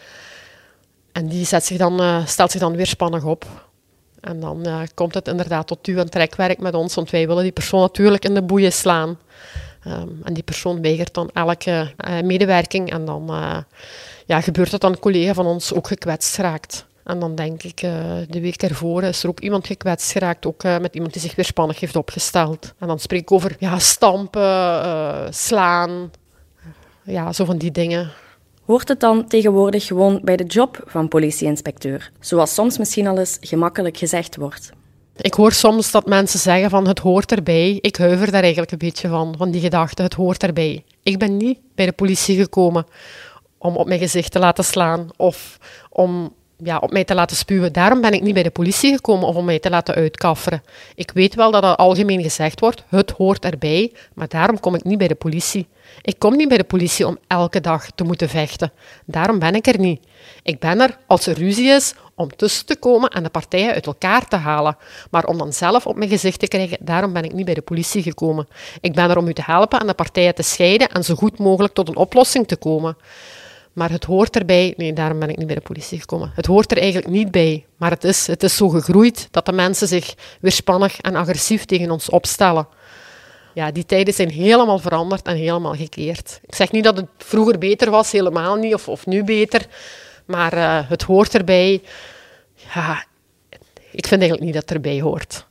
En 1.12 1.28
die 1.28 1.46
zet 1.46 1.64
zich 1.64 1.78
dan, 1.78 2.00
uh, 2.00 2.26
stelt 2.26 2.50
zich 2.50 2.60
dan 2.60 2.76
weerspannig 2.76 3.24
op. 3.24 3.44
En 4.20 4.40
dan 4.40 4.66
komt 4.94 5.14
het 5.14 5.28
inderdaad 5.28 5.66
tot 5.66 5.84
duw- 5.84 5.98
en 5.98 6.10
trekwerk 6.10 6.58
met 6.58 6.74
ons, 6.74 6.94
want 6.94 7.10
wij 7.10 7.26
willen 7.26 7.42
die 7.42 7.52
persoon 7.52 7.80
natuurlijk 7.80 8.24
in 8.24 8.34
de 8.34 8.42
boeien 8.42 8.72
slaan. 8.72 9.18
Um, 9.86 10.20
en 10.22 10.34
die 10.34 10.42
persoon 10.42 10.82
weigert 10.82 11.14
dan 11.14 11.30
elke 11.32 11.92
uh, 12.08 12.20
medewerking 12.20 12.92
en 12.92 13.04
dan 13.04 13.30
ja, 14.26 14.40
gebeurt 14.40 14.70
dat 14.70 14.84
een 14.84 14.98
collega 14.98 15.34
van 15.34 15.46
ons 15.46 15.74
ook 15.74 15.86
gekwetst 15.86 16.36
raakt. 16.36 16.86
En 17.04 17.18
dan 17.18 17.34
denk 17.34 17.62
ik, 17.62 17.82
uh, 17.82 17.90
de 18.28 18.40
week 18.40 18.62
ervoor 18.62 19.02
is 19.02 19.22
er 19.22 19.28
ook 19.28 19.40
iemand 19.40 19.66
gekwetst 19.66 20.12
geraakt, 20.12 20.46
ook 20.46 20.62
met 20.62 20.94
iemand 20.94 21.12
die 21.12 21.22
zich 21.22 21.34
weerspannig 21.34 21.80
heeft 21.80 21.96
opgesteld. 21.96 22.74
En 22.78 22.86
dan 22.86 22.98
spreek 22.98 23.20
ik 23.20 23.32
over 23.32 23.56
ja, 23.58 23.78
stampen, 23.78 25.34
slaan, 25.34 26.10
ja, 27.02 27.32
zo 27.32 27.44
van 27.44 27.58
die 27.58 27.70
dingen. 27.70 28.10
Hoort 28.64 28.88
het 28.88 29.00
dan 29.00 29.28
tegenwoordig 29.28 29.86
gewoon 29.86 30.20
bij 30.22 30.36
de 30.36 30.44
job 30.44 30.82
van 30.86 31.08
politieinspecteur, 31.08 32.10
zoals 32.20 32.54
soms 32.54 32.78
misschien 32.78 33.06
al 33.06 33.18
eens 33.18 33.38
gemakkelijk 33.40 33.96
gezegd 33.96 34.36
wordt? 34.36 34.72
Ik 35.16 35.34
hoor 35.34 35.52
soms 35.52 35.90
dat 35.90 36.06
mensen 36.06 36.38
zeggen 36.38 36.70
van 36.70 36.88
het 36.88 36.98
hoort 36.98 37.32
erbij. 37.32 37.78
Ik 37.80 37.96
huiver 37.96 38.30
daar 38.30 38.42
eigenlijk 38.42 38.72
een 38.72 38.78
beetje 38.78 39.08
van, 39.08 39.34
van 39.36 39.50
die 39.50 39.60
gedachte, 39.60 40.02
het 40.02 40.14
hoort 40.14 40.42
erbij. 40.42 40.84
Ik 41.02 41.18
ben 41.18 41.36
niet 41.36 41.58
bij 41.74 41.86
de 41.86 41.92
politie 41.92 42.36
gekomen 42.36 42.86
om 43.58 43.76
op 43.76 43.86
mijn 43.86 44.00
gezicht 44.00 44.32
te 44.32 44.38
laten 44.38 44.64
slaan 44.64 45.08
of 45.16 45.58
om 45.90 46.34
ja, 46.56 46.78
op 46.78 46.92
mij 46.92 47.04
te 47.04 47.14
laten 47.14 47.36
spuwen. 47.36 47.72
Daarom 47.72 48.00
ben 48.00 48.12
ik 48.12 48.22
niet 48.22 48.34
bij 48.34 48.42
de 48.42 48.50
politie 48.50 48.94
gekomen 48.94 49.28
of 49.28 49.36
om 49.36 49.44
mij 49.44 49.58
te 49.58 49.70
laten 49.70 49.94
uitkafferen. 49.94 50.62
Ik 50.94 51.10
weet 51.14 51.34
wel 51.34 51.50
dat 51.50 51.62
dat 51.62 51.78
algemeen 51.78 52.22
gezegd 52.22 52.60
wordt, 52.60 52.84
het 52.88 53.10
hoort 53.10 53.44
erbij, 53.44 53.92
maar 54.14 54.28
daarom 54.28 54.60
kom 54.60 54.74
ik 54.74 54.84
niet 54.84 54.98
bij 54.98 55.08
de 55.08 55.14
politie. 55.14 55.66
Ik 56.02 56.18
kom 56.18 56.36
niet 56.36 56.48
bij 56.48 56.56
de 56.56 56.64
politie 56.64 57.06
om 57.06 57.18
elke 57.26 57.60
dag 57.60 57.90
te 57.90 58.04
moeten 58.04 58.28
vechten. 58.28 58.72
Daarom 59.04 59.38
ben 59.38 59.54
ik 59.54 59.66
er 59.66 59.78
niet. 59.78 60.00
Ik 60.42 60.58
ben 60.58 60.80
er 60.80 60.98
als 61.06 61.26
er 61.26 61.38
ruzie 61.38 61.68
is 61.68 61.94
om 62.14 62.36
tussen 62.36 62.66
te 62.66 62.76
komen 62.76 63.10
en 63.10 63.22
de 63.22 63.28
partijen 63.28 63.74
uit 63.74 63.86
elkaar 63.86 64.28
te 64.28 64.36
halen. 64.36 64.76
Maar 65.10 65.24
om 65.24 65.38
dan 65.38 65.52
zelf 65.52 65.86
op 65.86 65.96
mijn 65.96 66.10
gezicht 66.10 66.38
te 66.38 66.48
krijgen, 66.48 66.78
daarom 66.80 67.12
ben 67.12 67.24
ik 67.24 67.32
niet 67.32 67.44
bij 67.44 67.54
de 67.54 67.62
politie 67.62 68.02
gekomen. 68.02 68.48
Ik 68.80 68.94
ben 68.94 69.10
er 69.10 69.18
om 69.18 69.28
u 69.28 69.32
te 69.32 69.42
helpen 69.44 69.80
en 69.80 69.86
de 69.86 69.94
partijen 69.94 70.34
te 70.34 70.42
scheiden 70.42 70.88
en 70.88 71.04
zo 71.04 71.14
goed 71.14 71.38
mogelijk 71.38 71.74
tot 71.74 71.88
een 71.88 71.96
oplossing 71.96 72.48
te 72.48 72.56
komen. 72.56 72.96
Maar 73.74 73.90
het 73.90 74.04
hoort 74.04 74.36
erbij. 74.36 74.74
Nee, 74.76 74.92
daarom 74.92 75.18
ben 75.18 75.28
ik 75.28 75.36
niet 75.36 75.46
bij 75.46 75.56
de 75.56 75.60
politie 75.60 76.00
gekomen. 76.00 76.32
Het 76.34 76.46
hoort 76.46 76.70
er 76.70 76.78
eigenlijk 76.78 77.08
niet 77.08 77.30
bij. 77.30 77.66
Maar 77.76 77.90
het 77.90 78.04
is, 78.04 78.26
het 78.26 78.42
is 78.42 78.56
zo 78.56 78.68
gegroeid 78.68 79.28
dat 79.30 79.46
de 79.46 79.52
mensen 79.52 79.88
zich 79.88 80.14
weerspannig 80.40 81.00
en 81.00 81.14
agressief 81.14 81.64
tegen 81.64 81.90
ons 81.90 82.08
opstellen. 82.08 82.68
Ja, 83.54 83.70
die 83.70 83.86
tijden 83.86 84.14
zijn 84.14 84.30
helemaal 84.30 84.78
veranderd 84.78 85.26
en 85.26 85.36
helemaal 85.36 85.74
gekeerd. 85.74 86.40
Ik 86.46 86.54
zeg 86.54 86.70
niet 86.70 86.84
dat 86.84 86.96
het 86.96 87.06
vroeger 87.18 87.58
beter 87.58 87.90
was, 87.90 88.12
helemaal 88.12 88.56
niet, 88.56 88.74
of, 88.74 88.88
of 88.88 89.06
nu 89.06 89.24
beter. 89.24 89.66
Maar 90.24 90.54
uh, 90.54 90.88
het 90.88 91.02
hoort 91.02 91.34
erbij. 91.34 91.82
Ja, 92.74 93.04
ik 93.90 94.06
vind 94.06 94.20
eigenlijk 94.20 94.40
niet 94.40 94.52
dat 94.52 94.62
het 94.62 94.70
erbij 94.70 95.00
hoort. 95.00 95.46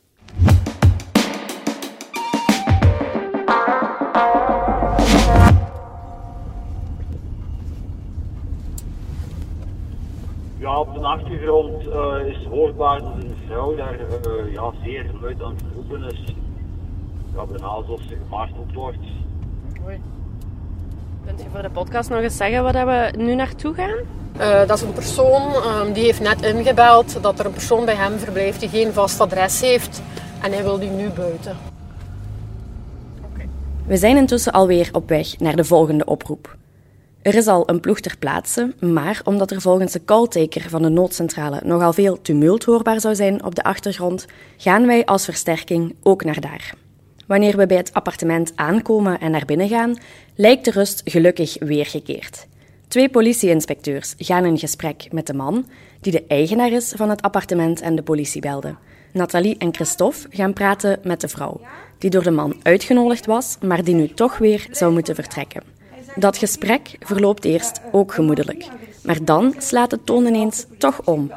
Ja, 10.63 10.79
op 10.79 10.93
de 10.93 10.99
achtergrond 10.99 11.85
uh, 11.85 12.27
is 12.27 12.45
hoorbaar 12.45 12.99
dat 12.99 13.13
een 13.15 13.35
vrouw 13.45 13.75
daar 13.75 13.99
uh, 13.99 14.53
ja, 14.53 14.71
zeer 14.83 15.05
luid 15.21 15.41
aan 15.41 15.55
het 15.55 15.63
roepen 15.75 16.03
is. 16.11 16.35
Ja, 17.35 17.45
bijna 17.45 17.65
alsof 17.65 18.01
ze 18.01 18.17
gemarteld 18.23 18.73
wordt. 18.73 18.97
Oei. 19.85 20.01
Kunt 21.25 21.41
je 21.41 21.49
voor 21.49 21.61
de 21.61 21.69
podcast 21.69 22.09
nog 22.09 22.19
eens 22.19 22.37
zeggen 22.37 22.63
waar 22.63 22.85
we 22.85 23.17
nu 23.17 23.35
naartoe 23.35 23.73
gaan? 23.73 23.97
Uh, 24.37 24.67
dat 24.67 24.77
is 24.77 24.81
een 24.81 24.93
persoon 24.93 25.41
um, 25.41 25.93
die 25.93 26.03
heeft 26.03 26.21
net 26.21 26.41
ingebeld 26.41 27.23
dat 27.23 27.39
er 27.39 27.45
een 27.45 27.51
persoon 27.51 27.85
bij 27.85 27.95
hem 27.95 28.17
verblijft 28.17 28.59
die 28.59 28.69
geen 28.69 28.93
vast 28.93 29.19
adres 29.21 29.61
heeft 29.61 30.01
en 30.41 30.51
hij 30.51 30.63
wil 30.63 30.79
die 30.79 30.89
nu 30.89 31.09
buiten. 31.09 31.57
Okay. 33.33 33.49
We 33.85 33.97
zijn 33.97 34.17
intussen 34.17 34.51
alweer 34.51 34.89
op 34.91 35.09
weg 35.09 35.39
naar 35.39 35.55
de 35.55 35.63
volgende 35.63 36.05
oproep. 36.05 36.55
Er 37.23 37.35
is 37.35 37.47
al 37.47 37.69
een 37.69 37.79
ploeg 37.79 37.99
ter 37.99 38.17
plaatse, 38.17 38.73
maar 38.79 39.21
omdat 39.23 39.51
er 39.51 39.61
volgens 39.61 39.91
de 39.91 40.05
calltaker 40.05 40.69
van 40.69 40.81
de 40.81 40.89
noodcentrale 40.89 41.61
nogal 41.63 41.93
veel 41.93 42.21
tumult 42.21 42.63
hoorbaar 42.63 42.99
zou 42.99 43.15
zijn 43.15 43.43
op 43.43 43.55
de 43.55 43.63
achtergrond, 43.63 44.25
gaan 44.57 44.85
wij 44.85 45.05
als 45.05 45.25
versterking 45.25 45.95
ook 46.01 46.23
naar 46.23 46.41
daar. 46.41 46.73
Wanneer 47.27 47.57
we 47.57 47.65
bij 47.65 47.77
het 47.77 47.93
appartement 47.93 48.51
aankomen 48.55 49.19
en 49.19 49.31
naar 49.31 49.45
binnen 49.45 49.67
gaan, 49.67 49.97
lijkt 50.35 50.65
de 50.65 50.71
rust 50.71 51.01
gelukkig 51.05 51.55
weergekeerd. 51.59 52.47
Twee 52.87 53.09
politieinspecteurs 53.09 54.13
gaan 54.17 54.45
in 54.45 54.57
gesprek 54.57 55.07
met 55.11 55.27
de 55.27 55.33
man, 55.33 55.65
die 56.01 56.11
de 56.11 56.23
eigenaar 56.27 56.71
is 56.71 56.93
van 56.95 57.09
het 57.09 57.21
appartement 57.21 57.81
en 57.81 57.95
de 57.95 58.03
politie 58.03 58.41
belde. 58.41 58.75
Nathalie 59.13 59.57
en 59.57 59.73
Christophe 59.73 60.27
gaan 60.29 60.53
praten 60.53 60.99
met 61.03 61.21
de 61.21 61.27
vrouw, 61.27 61.61
die 61.97 62.09
door 62.09 62.23
de 62.23 62.31
man 62.31 62.55
uitgenodigd 62.63 63.25
was, 63.25 63.57
maar 63.61 63.83
die 63.83 63.95
nu 63.95 64.07
toch 64.07 64.37
weer 64.37 64.67
zou 64.71 64.93
moeten 64.93 65.15
vertrekken. 65.15 65.82
Dat 66.15 66.37
gesprek 66.37 66.95
verloopt 66.99 67.45
eerst 67.45 67.81
ook 67.91 68.13
gemoedelijk. 68.13 68.67
Maar 69.03 69.23
dan 69.23 69.55
slaat 69.57 69.89
de 69.89 70.03
toon 70.03 70.25
ineens 70.25 70.65
toch 70.77 71.01
om. 71.03 71.31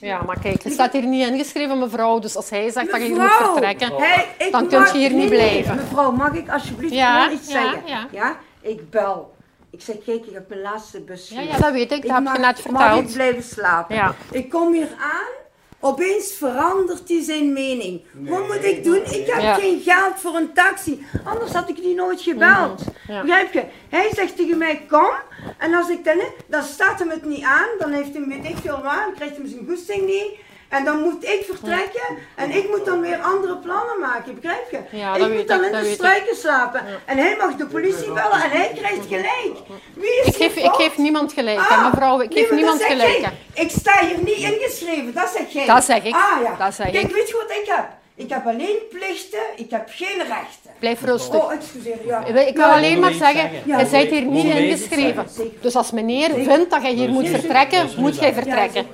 Ja, 0.00 0.22
maar 0.22 0.40
kijk, 0.40 0.62
het 0.62 0.72
staat 0.72 0.92
hier 0.92 1.06
niet 1.06 1.28
ingeschreven, 1.28 1.78
mevrouw. 1.78 2.18
Dus 2.18 2.36
als 2.36 2.50
hij 2.50 2.70
zegt 2.70 2.90
dat 2.90 3.00
je 3.00 3.06
hier 3.06 3.16
moet 3.16 3.32
vertrekken, 3.32 3.92
hey, 3.96 4.50
dan 4.50 4.68
kun 4.68 4.80
je 4.80 4.98
hier 4.98 5.12
niet 5.12 5.28
blijven. 5.28 5.76
Mevrouw, 5.76 6.10
mag 6.10 6.34
ik 6.34 6.48
alsjeblieft 6.48 6.94
ja, 6.94 7.30
iets 7.30 7.52
ja, 7.52 7.52
zeggen? 7.52 7.86
Ja. 7.86 8.08
ja, 8.10 8.36
ik 8.60 8.90
bel. 8.90 9.34
Ik 9.70 9.82
zeg, 9.82 9.96
kijk, 10.04 10.26
ik 10.26 10.32
heb 10.32 10.48
mijn 10.48 10.60
laatste 10.60 11.00
bus. 11.00 11.28
Ja, 11.28 11.40
ja, 11.40 11.58
dat 11.58 11.72
weet 11.72 11.92
ik. 11.92 12.02
Dat 12.02 12.24
heb 12.24 12.34
je 12.34 12.40
net 12.40 12.60
verteld. 12.60 12.78
Mag 12.78 12.98
ik 12.98 13.12
blijven 13.12 13.42
slapen? 13.42 13.96
Ja. 13.96 14.14
Ik 14.30 14.50
kom 14.50 14.72
hier 14.72 14.88
aan 14.98 15.45
Opeens 15.80 16.32
verandert 16.32 17.08
hij 17.08 17.22
zijn 17.22 17.52
mening. 17.52 18.02
Wat 18.12 18.46
moet 18.46 18.64
ik 18.64 18.84
doen? 18.84 19.02
Ik 19.04 19.26
heb 19.26 19.54
geen 19.60 19.80
geld 19.80 20.20
voor 20.20 20.34
een 20.34 20.52
taxi. 20.52 21.06
Anders 21.24 21.52
had 21.52 21.68
ik 21.68 21.76
die 21.76 21.94
nooit 21.94 22.20
gebeld. 22.20 22.84
Mm 23.08 23.20
Begrijp 23.20 23.52
je? 23.52 23.64
Hij 23.88 24.10
zegt 24.14 24.36
tegen 24.36 24.58
mij, 24.58 24.84
kom. 24.88 25.10
En 25.58 25.74
als 25.74 25.88
ik 25.88 26.04
dan, 26.04 26.18
dan 26.46 26.62
staat 26.62 26.98
hem 26.98 27.10
het 27.10 27.24
niet 27.24 27.44
aan. 27.44 27.68
Dan 27.78 27.92
heeft 27.92 28.12
hij, 28.12 28.24
weet 28.26 28.44
ik 28.44 28.56
veel 28.56 28.82
waar, 28.82 29.04
dan 29.04 29.14
krijgt 29.14 29.36
hij 29.36 29.46
zijn 29.48 29.66
goesting 29.68 30.06
niet. 30.06 30.30
En 30.68 30.84
dan 30.84 31.00
moet 31.00 31.24
ik 31.24 31.44
vertrekken 31.48 32.16
en 32.34 32.50
ik 32.50 32.68
moet 32.68 32.84
dan 32.84 33.00
weer 33.00 33.18
andere 33.18 33.56
plannen 33.56 34.00
maken, 34.00 34.34
begrijp 34.34 34.70
je? 34.70 34.98
Ja, 34.98 35.14
ik 35.16 35.32
moet 35.32 35.48
dan 35.48 35.64
in 35.64 35.72
de 35.72 35.92
struiken 35.92 36.36
slapen. 36.36 36.80
En 37.04 37.16
hij 37.18 37.36
mag 37.36 37.56
de 37.56 37.66
politie 37.66 38.12
bellen 38.12 38.42
en 38.42 38.50
hij 38.50 38.72
krijgt 38.74 39.06
gelijk. 39.08 39.56
Wie 39.94 40.20
is 40.20 40.26
ik, 40.26 40.34
geef, 40.34 40.56
ik 40.56 40.72
geef 40.72 40.96
niemand 40.96 41.32
gelijk, 41.32 41.58
ah, 41.58 41.90
mevrouw. 41.90 42.20
Ik 42.20 42.32
geef 42.32 42.50
niemand 42.50 42.82
gelijk. 42.82 43.26
Ik 43.54 43.70
sta 43.70 44.06
hier 44.06 44.18
niet 44.18 44.36
ingeschreven, 44.36 45.14
dat 45.14 45.28
zeg 45.36 45.52
jij. 45.52 45.66
Dat 45.66 45.84
zeg 45.84 46.04
ik. 46.04 46.14
Ah 46.14 46.42
ja. 46.42 46.56
Dat 46.64 46.74
zeg 46.74 46.90
Kijk, 46.90 47.08
ik. 47.08 47.14
weet 47.14 47.28
je 47.28 47.44
wat 47.46 47.56
ik 47.56 47.66
heb? 47.66 47.86
Ik 48.14 48.30
heb 48.30 48.46
alleen 48.46 48.76
plichten, 48.90 49.40
ik 49.56 49.70
heb 49.70 49.88
geen 49.90 50.18
rechten. 50.18 50.70
Blijf 50.78 51.02
rustig. 51.02 51.44
Oh, 51.44 51.52
excuseer, 51.52 51.96
ja. 52.06 52.24
Ik 52.24 52.56
wil 52.56 52.64
alleen 52.64 53.00
maar 53.00 53.12
zeggen, 53.12 53.50
ja, 53.64 53.78
je 53.78 53.86
bent 53.90 54.10
hier 54.10 54.24
niet 54.24 54.44
ingeschreven. 54.44 55.26
Dus 55.60 55.76
als 55.76 55.90
meneer 55.90 56.30
vindt 56.34 56.70
dat 56.70 56.82
je 56.82 56.88
hier 56.88 57.10
moet 57.10 57.28
vertrekken, 57.28 57.88
moet 57.96 58.18
jij 58.18 58.32
vertrekken. 58.32 58.86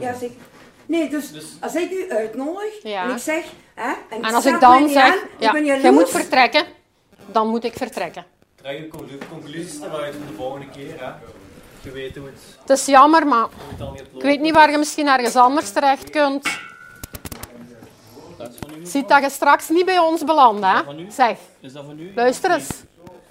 Ja, 0.00 0.14
zeker. 0.18 0.36
Nee, 0.86 1.08
dus, 1.08 1.32
dus, 1.32 1.44
als 1.60 1.74
ik 1.74 1.90
u 1.90 2.10
uitnodig 2.10 2.82
en 2.82 3.10
ik 3.10 3.18
zeg... 3.18 3.44
Hè, 3.74 3.92
en, 4.10 4.22
en 4.22 4.34
als 4.34 4.46
ik 4.46 4.60
dan 4.60 4.88
zeg, 4.88 5.04
aan, 5.04 5.64
ja, 5.64 5.76
jij 5.76 5.92
moet 5.92 6.10
vertrekken, 6.10 6.64
dan 7.26 7.48
moet 7.48 7.64
ik 7.64 7.72
vertrekken. 7.72 8.24
Krijg 8.56 8.78
je 8.78 9.18
conclusies 9.28 9.80
eruit 9.80 10.14
voor 10.14 10.26
de 10.26 10.32
volgende 10.36 10.68
keer, 10.68 11.00
hè? 11.00 11.12
Je 11.82 11.90
weet 11.90 12.16
hoe 12.16 12.26
het... 12.26 12.58
Het 12.60 12.70
is 12.70 12.86
jammer, 12.86 13.26
maar 13.26 13.46
ik 14.14 14.22
weet 14.22 14.40
niet 14.40 14.54
waar 14.54 14.70
je 14.70 14.78
misschien 14.78 15.08
ergens 15.08 15.36
anders 15.36 15.70
terecht 15.70 16.10
kunt. 16.10 16.48
Ziet 18.82 19.08
dat 19.08 19.22
je 19.22 19.30
straks 19.30 19.68
niet 19.68 19.84
bij 19.84 19.98
ons 19.98 20.24
belandt, 20.24 20.66
hè? 20.66 21.10
Zeg. 21.10 21.38
Is 21.60 21.72
dat 21.72 21.84
van 21.84 21.98
u? 21.98 22.12
Luister 22.14 22.50
eens. 22.50 22.68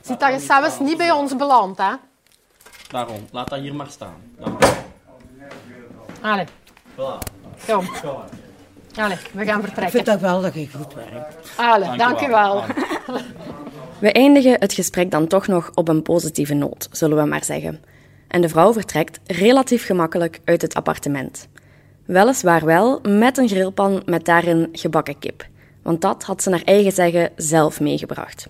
Ziet 0.02 0.20
dat 0.20 0.32
je 0.32 0.40
zelfs 0.40 0.80
niet 0.80 0.98
bij 0.98 1.12
ons 1.12 1.36
belandt, 1.36 1.78
hè? 1.78 1.94
Waarom? 2.92 3.28
Laat 3.32 3.50
dat 3.50 3.60
hier 3.60 3.76
maar 3.76 3.90
staan. 3.90 4.36
Allee. 6.22 6.46
Voilà. 6.96 7.41
Kom. 7.68 7.90
Allee, 8.96 9.18
we 9.32 9.46
gaan 9.46 9.62
vertrekken. 9.62 9.84
Ik 9.84 9.90
vind 9.90 10.06
dat 10.06 10.20
wel 10.20 10.42
dat 10.42 10.54
je 10.54 10.68
goed 10.78 10.94
werkt. 10.94 11.52
Allee, 11.58 11.98
dank 11.98 12.22
u 12.22 12.28
wel. 12.28 12.64
We 14.00 14.12
eindigen 14.12 14.56
het 14.60 14.74
gesprek 14.74 15.12
dan 15.12 15.28
toch 15.28 15.48
nog 15.48 15.72
op 15.74 15.88
een 15.88 16.02
positieve 16.02 16.54
noot, 16.54 16.88
zullen 16.92 17.18
we 17.18 17.26
maar 17.26 17.44
zeggen. 17.44 17.84
En 18.28 18.42
de 18.42 18.50
vrouw 18.50 18.74
vertrekt 18.74 19.20
relatief 19.26 19.86
gemakkelijk 19.86 20.40
uit 20.44 20.62
het 20.62 20.74
appartement. 20.74 21.48
Weliswaar 22.06 22.66
wel 22.66 23.00
met 23.02 23.38
een 23.38 23.48
grillpan 23.48 24.02
met 24.06 24.26
daarin 24.26 24.70
gebakken 24.72 25.20
kip, 25.20 25.48
want 25.82 26.02
dat 26.02 26.24
had 26.24 26.44
ze 26.44 26.50
naar 26.50 26.62
eigen 26.66 26.92
zeggen 26.92 27.30
zelf 27.36 27.80
meegebracht. 27.80 28.48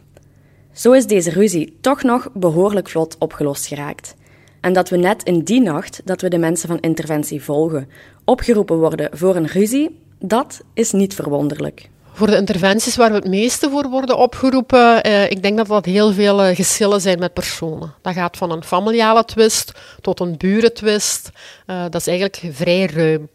Zo 0.71 0.91
is 0.91 1.07
deze 1.07 1.29
ruzie 1.29 1.77
toch 1.81 2.03
nog 2.03 2.29
behoorlijk 2.33 2.89
vlot 2.89 3.15
opgelost 3.19 3.65
geraakt. 3.65 4.15
En 4.61 4.73
dat 4.73 4.89
we 4.89 4.97
net 4.97 5.23
in 5.23 5.39
die 5.39 5.61
nacht 5.61 6.01
dat 6.05 6.21
we 6.21 6.29
de 6.29 6.37
mensen 6.37 6.67
van 6.67 6.79
interventie 6.79 7.43
volgen, 7.43 7.89
opgeroepen 8.25 8.77
worden 8.77 9.09
voor 9.11 9.35
een 9.35 9.47
ruzie, 9.47 9.99
dat 10.19 10.61
is 10.73 10.91
niet 10.91 11.15
verwonderlijk. 11.15 11.89
Voor 12.13 12.27
de 12.27 12.35
interventies 12.35 12.95
waar 12.95 13.09
we 13.09 13.15
het 13.15 13.27
meeste 13.27 13.69
voor 13.69 13.89
worden 13.89 14.17
opgeroepen, 14.17 15.03
eh, 15.03 15.31
ik 15.31 15.43
denk 15.43 15.57
dat 15.57 15.67
dat 15.67 15.85
heel 15.85 16.13
veel 16.13 16.41
eh, 16.41 16.55
geschillen 16.55 17.01
zijn 17.01 17.19
met 17.19 17.33
personen. 17.33 17.93
Dat 18.01 18.13
gaat 18.13 18.37
van 18.37 18.51
een 18.51 18.63
familiale 18.63 19.25
twist 19.25 19.71
tot 20.01 20.19
een 20.19 20.37
burentwist. 20.37 21.29
Uh, 21.67 21.81
dat 21.81 21.95
is 21.95 22.07
eigenlijk 22.07 22.55
vrij 22.55 22.85
ruim. 22.85 23.29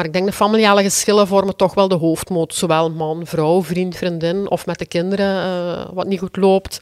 Maar 0.00 0.08
ik 0.08 0.14
denk 0.14 0.26
de 0.26 0.32
familiale 0.32 0.82
geschillen 0.82 1.26
vormen 1.26 1.56
toch 1.56 1.74
wel 1.74 1.88
de 1.88 1.94
hoofdmoot. 1.94 2.54
Zowel 2.54 2.90
man, 2.90 3.26
vrouw, 3.26 3.62
vriend, 3.62 3.96
vriendin 3.96 4.50
of 4.50 4.66
met 4.66 4.78
de 4.78 4.86
kinderen 4.86 5.46
uh, 5.46 5.86
wat 5.92 6.06
niet 6.06 6.18
goed 6.18 6.36
loopt. 6.36 6.80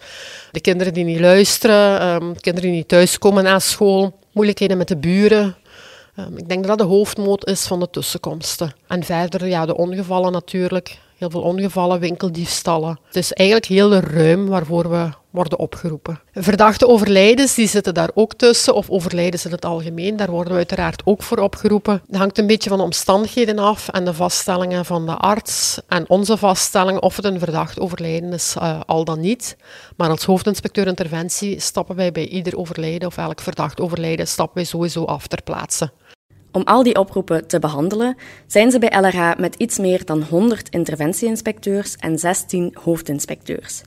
De 0.52 0.60
kinderen 0.60 0.92
die 0.92 1.04
niet 1.04 1.20
luisteren, 1.20 2.08
um, 2.08 2.40
kinderen 2.40 2.68
die 2.68 2.78
niet 2.78 2.88
thuiskomen 2.88 3.44
na 3.44 3.58
school. 3.58 4.18
Moeilijkheden 4.32 4.76
met 4.76 4.88
de 4.88 4.96
buren. 4.96 5.56
Um, 6.18 6.36
ik 6.36 6.48
denk 6.48 6.66
dat 6.66 6.78
dat 6.78 6.88
de 6.88 6.94
hoofdmoot 6.94 7.46
is 7.46 7.66
van 7.66 7.80
de 7.80 7.90
tussenkomsten. 7.90 8.72
En 8.88 9.04
verder 9.04 9.46
ja, 9.46 9.66
de 9.66 9.76
ongevallen 9.76 10.32
natuurlijk 10.32 10.98
heel 11.18 11.30
veel 11.30 11.42
ongevallen, 11.42 12.00
winkeldiefstallen. 12.00 12.98
Het 13.06 13.16
is 13.16 13.32
eigenlijk 13.32 13.68
heel 13.68 13.94
ruim 13.94 14.46
waarvoor 14.46 14.90
we 14.90 15.08
worden 15.30 15.58
opgeroepen. 15.58 16.20
Verdachte 16.32 16.86
overlijdens 16.86 17.54
die 17.54 17.68
zitten 17.68 17.94
daar 17.94 18.10
ook 18.14 18.34
tussen, 18.34 18.74
of 18.74 18.90
overlijdens 18.90 19.44
in 19.44 19.50
het 19.50 19.64
algemeen, 19.64 20.16
daar 20.16 20.30
worden 20.30 20.52
we 20.52 20.58
uiteraard 20.58 21.02
ook 21.04 21.22
voor 21.22 21.38
opgeroepen. 21.38 22.02
Dat 22.06 22.20
hangt 22.20 22.38
een 22.38 22.46
beetje 22.46 22.68
van 22.68 22.78
de 22.78 22.84
omstandigheden 22.84 23.58
af 23.58 23.88
en 23.88 24.04
de 24.04 24.14
vaststellingen 24.14 24.84
van 24.84 25.06
de 25.06 25.14
arts 25.14 25.80
en 25.88 26.08
onze 26.08 26.36
vaststelling 26.36 27.00
of 27.00 27.16
het 27.16 27.24
een 27.24 27.38
verdacht 27.38 27.80
overlijden 27.80 28.32
is, 28.32 28.54
uh, 28.58 28.80
al 28.86 29.04
dan 29.04 29.20
niet. 29.20 29.56
Maar 29.96 30.10
als 30.10 30.24
hoofdinspecteur 30.24 30.86
interventie 30.86 31.60
stappen 31.60 31.96
wij 31.96 32.12
bij 32.12 32.26
ieder 32.26 32.56
overlijden 32.56 33.08
of 33.08 33.16
elk 33.16 33.40
verdacht 33.40 33.80
overlijden 33.80 34.28
stappen 34.28 34.56
wij 34.56 34.64
sowieso 34.64 35.04
af 35.04 35.26
ter 35.26 35.42
plaatse. 35.42 35.90
Om 36.58 36.64
al 36.64 36.82
die 36.82 36.98
oproepen 36.98 37.46
te 37.46 37.58
behandelen, 37.58 38.16
zijn 38.46 38.70
ze 38.70 38.78
bij 38.78 39.00
LRA 39.00 39.34
met 39.38 39.54
iets 39.54 39.78
meer 39.78 40.04
dan 40.04 40.22
100 40.22 40.68
interventieinspecteurs 40.68 41.96
en 41.96 42.18
16 42.18 42.76
hoofdinspecteurs. 42.82 43.82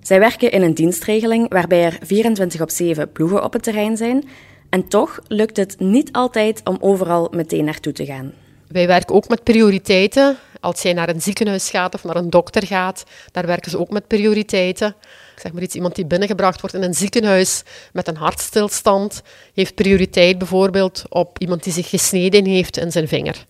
Zij 0.00 0.18
werken 0.18 0.50
in 0.50 0.62
een 0.62 0.74
dienstregeling 0.74 1.48
waarbij 1.48 1.84
er 1.84 1.98
24 2.02 2.60
op 2.60 2.70
7 2.70 3.12
ploegen 3.12 3.44
op 3.44 3.52
het 3.52 3.62
terrein 3.62 3.96
zijn, 3.96 4.28
en 4.70 4.88
toch 4.88 5.20
lukt 5.28 5.56
het 5.56 5.80
niet 5.80 6.12
altijd 6.12 6.60
om 6.64 6.76
overal 6.80 7.28
meteen 7.30 7.64
naartoe 7.64 7.92
te 7.92 8.04
gaan. 8.04 8.32
Wij 8.66 8.86
werken 8.86 9.14
ook 9.14 9.28
met 9.28 9.42
prioriteiten. 9.42 10.36
Als 10.60 10.82
jij 10.82 10.92
naar 10.92 11.08
een 11.08 11.22
ziekenhuis 11.22 11.70
gaat 11.70 11.94
of 11.94 12.04
naar 12.04 12.16
een 12.16 12.30
dokter 12.30 12.66
gaat, 12.66 13.04
daar 13.32 13.46
werken 13.46 13.70
ze 13.70 13.78
ook 13.78 13.90
met 13.90 14.06
prioriteiten 14.06 14.94
zeg 15.40 15.52
maar 15.52 15.62
iets, 15.62 15.74
iemand 15.74 15.94
die 15.94 16.06
binnengebracht 16.06 16.60
wordt 16.60 16.76
in 16.76 16.82
een 16.82 16.94
ziekenhuis 16.94 17.62
met 17.92 18.08
een 18.08 18.16
hartstilstand, 18.16 19.22
heeft 19.54 19.74
prioriteit 19.74 20.38
bijvoorbeeld 20.38 21.04
op 21.08 21.38
iemand 21.38 21.64
die 21.64 21.72
zich 21.72 21.88
gesneden 21.88 22.44
heeft 22.44 22.76
in 22.76 22.92
zijn 22.92 23.08
vinger. 23.08 23.46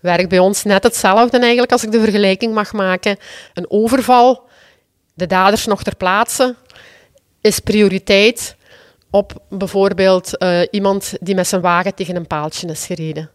Werkt 0.00 0.28
bij 0.28 0.38
ons 0.38 0.62
net 0.62 0.82
hetzelfde 0.82 1.38
eigenlijk, 1.38 1.72
als 1.72 1.84
ik 1.84 1.92
de 1.92 2.00
vergelijking 2.00 2.54
mag 2.54 2.72
maken. 2.72 3.16
Een 3.54 3.70
overval, 3.70 4.48
de 5.14 5.26
daders 5.26 5.66
nog 5.66 5.82
ter 5.82 5.96
plaatse, 5.96 6.54
is 7.40 7.58
prioriteit 7.58 8.56
op 9.10 9.42
bijvoorbeeld 9.48 10.42
uh, 10.42 10.60
iemand 10.70 11.14
die 11.20 11.34
met 11.34 11.46
zijn 11.46 11.60
wagen 11.60 11.94
tegen 11.94 12.16
een 12.16 12.26
paaltje 12.26 12.68
is 12.68 12.86
gereden. 12.86 13.30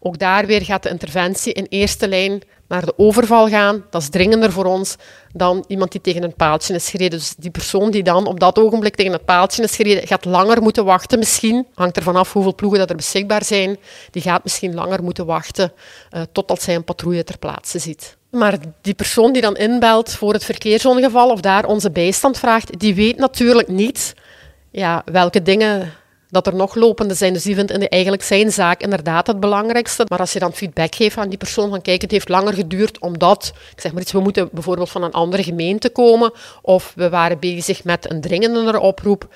Ook 0.00 0.18
daar 0.18 0.46
weer 0.46 0.62
gaat 0.62 0.82
de 0.82 0.88
interventie 0.88 1.52
in 1.52 1.66
eerste 1.68 2.08
lijn 2.08 2.42
naar 2.68 2.84
de 2.84 2.92
overval 2.96 3.48
gaan. 3.48 3.84
Dat 3.90 4.02
is 4.02 4.08
dringender 4.08 4.52
voor 4.52 4.64
ons 4.64 4.96
dan 5.32 5.64
iemand 5.68 5.92
die 5.92 6.00
tegen 6.00 6.22
een 6.22 6.34
paaltje 6.34 6.74
is 6.74 6.90
gereden. 6.90 7.18
Dus 7.18 7.34
die 7.38 7.50
persoon 7.50 7.90
die 7.90 8.02
dan 8.02 8.26
op 8.26 8.40
dat 8.40 8.58
ogenblik 8.58 8.94
tegen 8.94 9.12
het 9.12 9.24
paaltje 9.24 9.62
is 9.62 9.76
gereden, 9.76 10.06
gaat 10.06 10.24
langer 10.24 10.62
moeten 10.62 10.84
wachten 10.84 11.18
misschien. 11.18 11.66
Hangt 11.74 11.96
ervan 11.96 12.16
af 12.16 12.32
hoeveel 12.32 12.54
ploegen 12.54 12.78
dat 12.78 12.90
er 12.90 12.96
beschikbaar 12.96 13.44
zijn. 13.44 13.78
Die 14.10 14.22
gaat 14.22 14.42
misschien 14.42 14.74
langer 14.74 15.02
moeten 15.02 15.26
wachten 15.26 15.72
uh, 16.10 16.20
totdat 16.32 16.62
zij 16.62 16.74
een 16.74 16.84
patrouille 16.84 17.24
ter 17.24 17.38
plaatse 17.38 17.78
ziet. 17.78 18.16
Maar 18.30 18.58
die 18.80 18.94
persoon 18.94 19.32
die 19.32 19.42
dan 19.42 19.56
inbelt 19.56 20.10
voor 20.10 20.32
het 20.32 20.44
verkeersongeval 20.44 21.30
of 21.30 21.40
daar 21.40 21.64
onze 21.64 21.90
bijstand 21.90 22.38
vraagt, 22.38 22.78
die 22.78 22.94
weet 22.94 23.16
natuurlijk 23.16 23.68
niet 23.68 24.14
ja, 24.70 25.02
welke 25.04 25.42
dingen 25.42 25.92
dat 26.30 26.46
er 26.46 26.54
nog 26.54 26.74
lopende 26.74 27.14
zijn. 27.14 27.32
Dus 27.32 27.42
die 27.42 27.54
vindt 27.54 27.88
eigenlijk 27.88 28.22
zijn 28.22 28.52
zaak 28.52 28.80
inderdaad 28.80 29.26
het 29.26 29.40
belangrijkste. 29.40 30.04
Maar 30.08 30.18
als 30.18 30.32
je 30.32 30.38
dan 30.38 30.52
feedback 30.52 30.94
geeft 30.94 31.16
aan 31.16 31.28
die 31.28 31.38
persoon 31.38 31.70
van 31.70 31.82
kijk, 31.82 32.02
het 32.02 32.10
heeft 32.10 32.28
langer 32.28 32.54
geduurd 32.54 32.98
omdat, 32.98 33.52
zeg 33.76 33.92
maar 33.92 34.02
iets, 34.02 34.12
we 34.12 34.20
moeten 34.20 34.48
bijvoorbeeld 34.52 34.90
van 34.90 35.02
een 35.02 35.12
andere 35.12 35.42
gemeente 35.42 35.90
komen 35.90 36.32
of 36.62 36.92
we 36.96 37.08
waren 37.08 37.38
bezig 37.38 37.84
met 37.84 38.10
een 38.10 38.20
dringendere 38.20 38.80
oproep. 38.80 39.28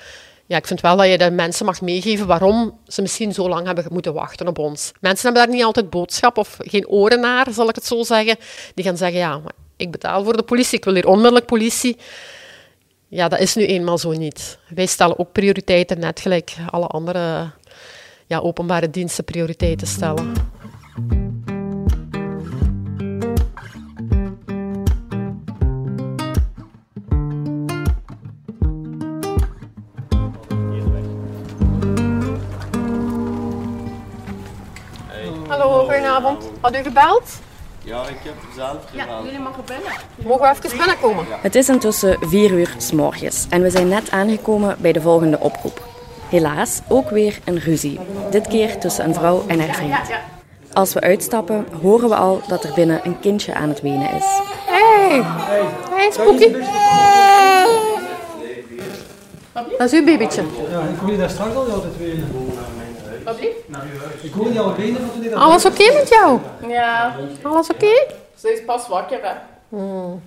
Ja, 0.45 0.57
ik 0.57 0.67
vind 0.67 0.81
wel 0.81 0.97
dat 0.97 1.07
je 1.07 1.17
de 1.17 1.31
mensen 1.31 1.65
mag 1.65 1.81
meegeven 1.81 2.27
waarom 2.27 2.77
ze 2.87 3.01
misschien 3.01 3.33
zo 3.33 3.49
lang 3.49 3.65
hebben 3.65 3.85
moeten 3.91 4.13
wachten 4.13 4.47
op 4.47 4.57
ons. 4.57 4.91
Mensen 4.99 5.25
hebben 5.25 5.45
daar 5.45 5.55
niet 5.55 5.63
altijd 5.63 5.89
boodschap 5.89 6.37
of 6.37 6.57
geen 6.59 6.87
oren 6.87 7.19
naar, 7.19 7.47
zal 7.51 7.69
ik 7.69 7.75
het 7.75 7.85
zo 7.85 8.03
zeggen. 8.03 8.35
Die 8.75 8.85
gaan 8.85 8.97
zeggen, 8.97 9.19
ja, 9.19 9.41
ik 9.77 9.91
betaal 9.91 10.23
voor 10.23 10.37
de 10.37 10.43
politie, 10.43 10.77
ik 10.77 10.83
wil 10.83 10.93
hier 10.93 11.07
onmiddellijk 11.07 11.45
politie. 11.45 11.97
Ja, 13.13 13.27
dat 13.27 13.39
is 13.39 13.55
nu 13.55 13.65
eenmaal 13.65 13.97
zo 13.97 14.11
niet. 14.11 14.59
Wij 14.67 14.85
stellen 14.85 15.19
ook 15.19 15.31
prioriteiten, 15.31 15.99
net 15.99 16.19
gelijk 16.19 16.55
alle 16.69 16.87
andere 16.87 17.51
ja, 18.25 18.39
openbare 18.39 18.89
diensten 18.89 19.23
prioriteiten 19.23 19.87
stellen. 19.87 20.33
Hallo, 35.47 35.83
goedenavond. 35.83 36.43
Had 36.61 36.75
u 36.75 36.83
gebeld? 36.83 37.39
Ja, 37.83 38.07
ik 38.07 38.17
heb 38.23 38.33
zelf 38.55 38.77
Ja, 38.91 39.05
jullie 39.23 39.39
mogen 39.39 39.63
binnen. 39.65 39.91
Mogen 40.25 40.41
we 40.41 40.67
even 40.67 40.77
binnenkomen? 40.77 41.25
Het 41.41 41.55
is 41.55 41.69
intussen 41.69 42.17
vier 42.19 42.51
uur 42.51 42.75
s 42.77 42.91
morgens 42.91 43.45
en 43.49 43.61
we 43.61 43.69
zijn 43.69 43.87
net 43.87 44.11
aangekomen 44.11 44.75
bij 44.79 44.91
de 44.91 45.01
volgende 45.01 45.39
oproep. 45.39 45.87
Helaas 46.29 46.81
ook 46.87 47.09
weer 47.09 47.39
een 47.43 47.59
ruzie. 47.59 47.99
Dit 48.31 48.47
keer 48.47 48.77
tussen 48.77 49.05
een 49.05 49.13
vrouw 49.13 49.43
en 49.47 49.59
haar 49.59 49.75
vriend. 49.75 49.95
Als 50.73 50.93
we 50.93 51.01
uitstappen, 51.01 51.65
horen 51.81 52.09
we 52.09 52.15
al 52.15 52.41
dat 52.47 52.63
er 52.63 52.73
binnen 52.73 52.99
een 53.03 53.19
kindje 53.19 53.53
aan 53.53 53.69
het 53.69 53.81
wenen 53.81 54.11
is. 54.13 54.25
Hey, 54.65 55.21
hey 55.89 56.11
Spooky. 56.11 56.51
Dat 59.53 59.91
is 59.91 59.99
uw 59.99 60.05
babytje. 60.05 60.43
Ja, 60.71 60.79
ik 60.81 60.99
hoorde 60.99 61.17
daar 61.17 61.29
straks 61.29 61.55
al 61.55 61.71
altijd 61.71 61.97
wenen. 61.97 62.50
Ik 64.21 64.33
hoorde 64.33 64.53
jou 64.53 64.75
wenen 64.75 65.01
van 65.01 65.21
toen 65.21 65.33
Alles 65.33 65.65
oké 65.65 65.81
okay 65.81 65.95
met 65.95 66.09
jou? 66.09 66.39
Ja. 66.67 67.15
Alles 67.41 67.69
oké? 67.69 67.85
Okay? 67.85 68.15
Ze 68.35 68.53
is 68.53 68.65
pas 68.65 68.87
wakker, 68.87 69.19
hè. 69.21 69.33
Hmm. 69.69 70.21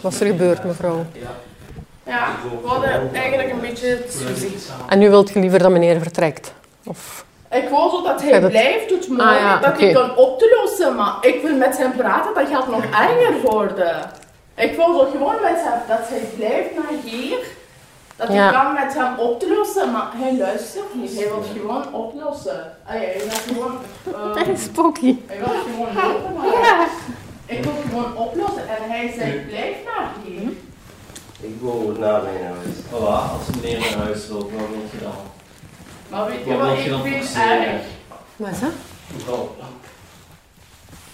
Wat 0.00 0.12
is 0.12 0.20
er 0.20 0.26
gebeurd, 0.26 0.64
mevrouw? 0.64 1.04
Ja, 2.02 2.36
we 2.62 2.68
hadden 2.68 3.14
eigenlijk 3.14 3.50
een 3.50 3.60
beetje 3.60 3.98
ruzie. 4.26 4.56
En 4.88 4.98
nu 4.98 5.10
wilt 5.10 5.30
je 5.30 5.40
liever 5.40 5.58
dat 5.58 5.70
meneer 5.70 6.00
vertrekt? 6.00 6.52
Of... 6.84 7.24
Ik 7.50 7.68
wil 7.68 7.90
zo 7.90 8.02
dat 8.02 8.22
hij 8.22 8.40
dat... 8.40 8.50
blijft 8.50 8.88
tot 8.88 9.08
morgen, 9.08 9.26
Ah, 9.26 9.40
ja, 9.40 9.58
dat 9.58 9.80
ik 9.80 9.94
kan 9.94 10.16
op 10.16 10.38
te 10.38 10.58
lossen, 10.60 10.96
maar 10.96 11.16
ik 11.20 11.42
wil 11.42 11.56
met 11.56 11.78
hem 11.78 11.92
praten, 11.92 12.34
dat 12.34 12.48
gaat 12.48 12.68
nog 12.68 12.84
erger 12.84 13.40
worden. 13.42 14.10
Ik 14.54 14.76
wil 14.76 14.98
zo 14.98 15.10
gewoon 15.10 15.42
met 15.42 15.62
hem, 15.62 15.80
dat 15.88 16.08
hij 16.08 16.28
blijft 16.36 16.74
naar 16.74 16.98
hier, 17.04 17.38
dat 18.16 18.32
Ja. 18.32 18.46
ik 18.46 18.52
kan 18.54 18.72
met 18.74 18.94
hem 18.94 19.18
op 19.18 19.40
te 19.40 19.54
lossen, 19.56 19.92
maar 19.92 20.10
hij 20.14 20.36
luistert 20.36 20.94
niet, 20.94 21.14
hij 21.14 21.24
wil 21.28 21.42
gewoon 21.52 21.92
oplossen. 21.94 22.72
Ja, 22.86 22.92
hij 22.92 23.16
wil 23.18 23.54
gewoon, 23.56 23.78
Dat 24.34 24.36
eh, 24.36 24.48
is 24.52 24.62
Spooky. 24.62 25.16
hij 25.26 25.38
wil 25.38 25.48
gewoon 25.48 25.94
lopen, 26.12 26.34
maar 26.34 26.88
ik 27.46 27.62
wil 27.64 27.72
gewoon 27.88 28.16
oplossen 28.16 28.68
en 28.68 28.90
hij 28.90 29.12
zegt 29.18 29.46
blijf 29.46 29.76
naar 29.84 30.10
hier. 30.24 30.48
Ik 31.40 31.56
wil 31.60 31.94
naar 31.98 32.22
mijn 32.22 32.44
huis. 32.44 32.76
Voilà, 32.90 33.30
als 33.32 33.56
meneer 33.62 33.78
naar 33.80 34.04
huis 34.06 34.28
wil, 34.28 34.38
wat 34.38 34.50
wil 34.50 34.80
je 34.90 34.98
dan? 35.02 35.12
Maar 36.08 36.26
weet 36.26 36.38
je 36.44 36.50
Wat 36.50 36.58
wat, 36.58 36.66
wil 36.66 36.76
je 36.76 36.82
ik 36.84 36.90
dan 36.90 37.02
vind 37.02 37.34
erg. 37.36 37.82
Wat 38.36 38.50
is 38.50 38.60
dat? 38.60 38.70
Mevrouw. 39.14 39.54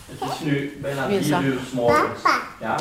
Het 0.08 0.30
is 0.30 0.38
nu 0.40 0.78
bijna 0.82 1.06
Wie 1.06 1.18
is 1.18 1.24
4 1.26 1.34
dat? 1.34 1.42
uur 1.44 1.58
s 1.68 1.72
morgens. 1.72 2.20
Ja? 2.60 2.76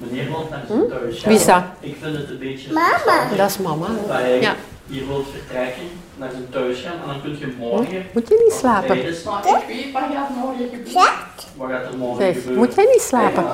Meneer 0.00 0.24
wil 0.28 0.46
naar 0.50 0.62
zijn 0.66 0.88
thuis. 0.88 1.22
Wie 1.24 1.34
is 1.36 1.44
dat? 1.46 1.62
Ik 1.80 1.96
vind 2.02 2.16
het 2.16 2.30
een 2.30 2.38
beetje 2.38 2.72
Mama. 2.72 3.28
Dat 3.36 3.50
is 3.50 3.58
mama. 3.58 3.86
Dat 4.06 4.16
hij 4.16 4.40
Ja. 4.40 4.54
hier 4.86 5.06
wilt 5.06 5.26
vertrekken, 5.32 5.82
naar 6.16 6.30
zijn 6.30 6.48
thuis 6.50 6.80
gaan 6.80 6.92
en 6.92 7.06
dan 7.06 7.20
kun 7.22 7.38
je 7.38 7.54
morgen... 7.58 8.06
Moet 8.12 8.28
je 8.28 8.40
niet 8.44 8.52
slapen? 8.58 8.88
Maar 8.88 8.96
ik 8.98 9.66
weet 9.66 9.92
wat 9.92 10.02
gaat 10.14 10.28
morgen 10.30 10.68
gebeuren. 10.72 11.12
Wat 11.56 11.70
gaat 11.70 11.92
er 11.92 11.96
morgen 11.98 12.22
Zeg, 12.24 12.34
gebeuren? 12.34 12.58
moet 12.58 12.74
jij 12.74 12.84
niet 12.84 13.00
slapen? 13.02 13.44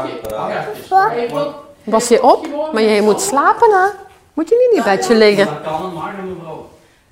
Was 1.84 2.08
je 2.08 2.22
op? 2.22 2.48
Maar 2.72 2.82
jij 2.82 3.00
moet 3.00 3.20
slapen, 3.20 3.70
hè? 3.70 3.88
Moet 4.34 4.48
je 4.48 4.54
niet 4.54 4.84
in 4.84 4.90
je 4.92 4.96
bedje 4.96 5.14
liggen? 5.14 5.46
Dat 5.46 5.60
kan 5.62 5.84
een 5.84 5.92
maken, 5.94 6.28
mevrouw. 6.36 6.68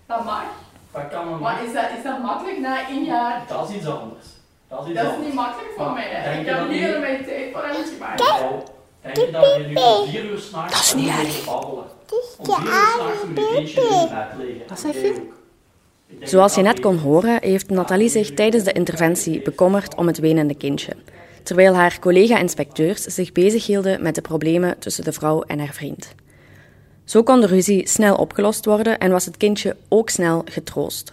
Dat 0.06 0.24
mag. 0.24 0.42
Dat 0.92 1.02
kan 1.10 1.32
een 1.32 1.38
Maar 1.40 1.58
is 1.66 1.72
dat, 1.72 1.84
is 1.98 2.02
dat 2.04 2.22
makkelijk 2.22 2.58
na 2.58 2.88
een 2.90 3.04
jaar? 3.04 3.42
Dat 3.48 3.68
is 3.68 3.74
iets 3.76 3.86
anders. 3.86 4.24
Dat 4.68 4.80
is 4.82 4.86
iets 4.90 4.94
Dat 4.94 5.04
is 5.04 5.10
anders. 5.10 5.26
niet 5.26 5.34
makkelijk 5.34 5.72
voor 5.76 5.92
mij. 5.92 6.04
hè. 6.08 6.38
Ik 6.40 6.46
je 6.46 6.52
heb 6.52 6.68
hier 6.68 7.00
mijn 7.00 7.24
tijd 7.24 7.52
voor 7.52 7.62
hem 7.62 7.74
gemaakt. 7.94 8.22
Denk 9.04 9.16
je 9.16 9.30
dat 9.30 9.56
je 9.56 9.66
nu 9.66 9.74
om 9.74 10.08
4 10.08 10.24
uur 10.24 10.38
s'nachts 10.38 10.72
Dat 10.72 10.82
is 10.82 10.94
niet 10.94 11.08
erg. 11.08 11.48
Om 11.48 11.84
4 12.06 12.18
uur 12.18 12.68
s'nachts 12.78 13.24
bed 13.34 13.58
liggen. 13.58 14.62
Wat 14.68 14.80
zeg 14.80 14.94
je? 14.94 15.32
Zoals 16.20 16.54
je 16.54 16.62
net 16.62 16.80
kon 16.80 16.98
horen, 16.98 17.38
heeft 17.40 17.70
Nathalie 17.70 18.08
zich 18.08 18.34
tijdens 18.34 18.64
de 18.64 18.72
interventie 18.72 19.42
bekommerd 19.42 19.94
om 19.94 20.06
het 20.06 20.18
wenende 20.18 20.54
kindje, 20.54 20.92
terwijl 21.42 21.74
haar 21.74 21.98
collega-inspecteurs 21.98 23.02
zich 23.02 23.32
bezighielden 23.32 24.02
met 24.02 24.14
de 24.14 24.20
problemen 24.20 24.78
tussen 24.78 25.04
de 25.04 25.12
vrouw 25.12 25.42
en 25.42 25.58
haar 25.58 25.72
vriend. 25.72 26.14
Zo 27.04 27.22
kon 27.22 27.40
de 27.40 27.46
ruzie 27.46 27.88
snel 27.88 28.16
opgelost 28.16 28.64
worden 28.64 28.98
en 28.98 29.10
was 29.10 29.24
het 29.24 29.36
kindje 29.36 29.76
ook 29.88 30.10
snel 30.10 30.42
getroost. 30.44 31.12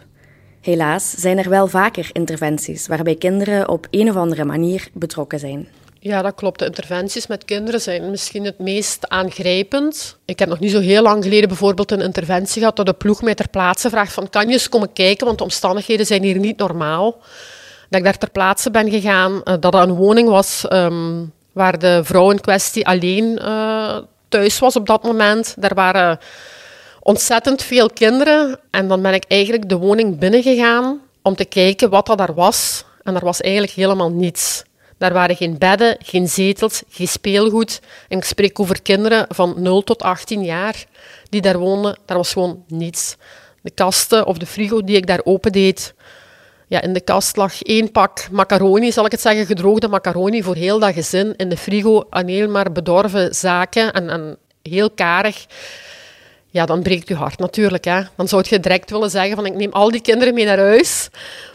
Helaas 0.61 1.11
zijn 1.11 1.37
er 1.37 1.49
wel 1.49 1.67
vaker 1.67 2.09
interventies 2.11 2.87
waarbij 2.87 3.15
kinderen 3.15 3.69
op 3.69 3.87
een 3.89 4.09
of 4.09 4.15
andere 4.15 4.45
manier 4.45 4.89
betrokken 4.93 5.39
zijn. 5.39 5.67
Ja, 6.03 6.21
dat 6.21 6.35
klopt. 6.35 6.59
De 6.59 6.65
interventies 6.65 7.27
met 7.27 7.45
kinderen 7.45 7.81
zijn 7.81 8.09
misschien 8.09 8.45
het 8.45 8.59
meest 8.59 9.09
aangrijpend. 9.09 10.17
Ik 10.25 10.39
heb 10.39 10.49
nog 10.49 10.59
niet 10.59 10.71
zo 10.71 10.79
heel 10.79 11.01
lang 11.01 11.23
geleden 11.23 11.47
bijvoorbeeld 11.47 11.91
een 11.91 12.01
interventie 12.01 12.59
gehad 12.59 12.75
dat 12.75 12.85
de 12.85 12.93
ploeg 12.93 13.21
mij 13.21 13.35
ter 13.35 13.49
plaatse 13.49 13.89
vraagt 13.89 14.13
van 14.13 14.29
kan 14.29 14.47
je 14.47 14.53
eens 14.53 14.69
komen 14.69 14.93
kijken, 14.93 15.25
want 15.25 15.37
de 15.37 15.43
omstandigheden 15.43 16.05
zijn 16.05 16.23
hier 16.23 16.37
niet 16.37 16.57
normaal. 16.57 17.17
Dat 17.89 17.99
ik 17.99 18.03
daar 18.03 18.17
ter 18.17 18.29
plaatse 18.29 18.71
ben 18.71 18.89
gegaan, 18.89 19.43
eh, 19.43 19.53
dat 19.59 19.73
het 19.73 19.83
een 19.83 19.95
woning 19.95 20.29
was 20.29 20.67
ehm, 20.67 21.25
waar 21.51 21.79
de 21.79 22.01
vrouw 22.03 22.31
in 22.31 22.41
kwestie 22.41 22.87
alleen 22.87 23.39
uh, 23.41 23.97
thuis 24.29 24.59
was 24.59 24.75
op 24.75 24.85
dat 24.85 25.03
moment. 25.03 25.55
Daar 25.57 25.73
waren 25.73 26.19
ontzettend 26.99 27.63
veel 27.63 27.89
kinderen 27.89 28.59
en 28.71 28.87
dan 28.87 29.01
ben 29.01 29.13
ik 29.13 29.25
eigenlijk 29.27 29.69
de 29.69 29.77
woning 29.77 30.19
binnengegaan 30.19 31.01
om 31.21 31.35
te 31.35 31.45
kijken 31.45 31.89
wat 31.89 32.05
dat 32.05 32.17
daar 32.17 32.33
was. 32.33 32.85
En 33.03 33.15
er 33.15 33.25
was 33.25 33.41
eigenlijk 33.41 33.73
helemaal 33.73 34.11
niets. 34.11 34.63
Daar 35.01 35.13
waren 35.13 35.35
geen 35.35 35.57
bedden, 35.57 35.97
geen 35.99 36.27
zetels, 36.27 36.83
geen 36.89 37.07
speelgoed. 37.07 37.79
En 38.07 38.17
ik 38.17 38.23
spreek 38.23 38.59
over 38.59 38.81
kinderen 38.81 39.25
van 39.29 39.53
0 39.57 39.81
tot 39.81 40.01
18 40.01 40.43
jaar 40.43 40.85
die 41.29 41.41
daar 41.41 41.57
woonden. 41.57 41.97
Daar 42.05 42.17
was 42.17 42.33
gewoon 42.33 42.63
niets. 42.67 43.15
De 43.61 43.71
kasten 43.71 44.25
of 44.25 44.37
de 44.37 44.45
frigo 44.45 44.83
die 44.83 44.95
ik 44.95 45.07
daar 45.07 45.21
opendeed, 45.23 45.93
ja, 46.67 46.81
in 46.81 46.93
de 46.93 47.01
kast 47.01 47.35
lag 47.35 47.61
één 47.61 47.91
pak 47.91 48.29
macaroni, 48.31 48.91
zal 48.91 49.05
ik 49.05 49.11
het 49.11 49.21
zeggen, 49.21 49.45
gedroogde 49.45 49.87
macaroni 49.87 50.43
voor 50.43 50.55
heel 50.55 50.79
dat 50.79 50.93
gezin. 50.93 51.33
In 51.35 51.49
de 51.49 51.57
frigo 51.57 52.05
alleen 52.09 52.51
maar 52.51 52.71
bedorven 52.71 53.35
zaken 53.35 53.93
en, 53.93 54.09
en 54.09 54.37
heel 54.61 54.91
karig. 54.91 55.45
Ja, 56.53 56.65
dan 56.65 56.81
breekt 56.81 57.07
je 57.07 57.15
hart 57.15 57.39
natuurlijk. 57.39 57.85
Hè. 57.85 58.01
Dan 58.15 58.27
zou 58.27 58.43
je 58.49 58.59
direct 58.59 58.89
willen 58.89 59.09
zeggen 59.09 59.35
van 59.35 59.45
ik 59.45 59.53
neem 59.53 59.71
al 59.71 59.91
die 59.91 60.01
kinderen 60.01 60.33
mee 60.33 60.45
naar 60.45 60.59
huis. 60.59 61.09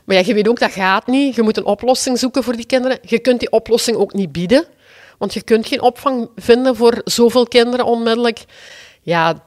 Maar 0.04 0.16
ja, 0.16 0.22
je 0.26 0.34
weet 0.34 0.48
ook, 0.48 0.58
dat 0.58 0.72
gaat 0.72 1.06
niet. 1.06 1.34
Je 1.34 1.42
moet 1.42 1.56
een 1.56 1.64
oplossing 1.64 2.18
zoeken 2.18 2.42
voor 2.42 2.56
die 2.56 2.66
kinderen. 2.66 2.98
Je 3.02 3.18
kunt 3.18 3.40
die 3.40 3.50
oplossing 3.50 3.96
ook 3.96 4.12
niet 4.12 4.32
bieden. 4.32 4.64
Want 5.18 5.34
je 5.34 5.42
kunt 5.42 5.66
geen 5.66 5.80
opvang 5.80 6.28
vinden 6.36 6.76
voor 6.76 7.00
zoveel 7.04 7.46
kinderen 7.46 7.86
onmiddellijk. 7.86 8.44
Ja, 9.02 9.42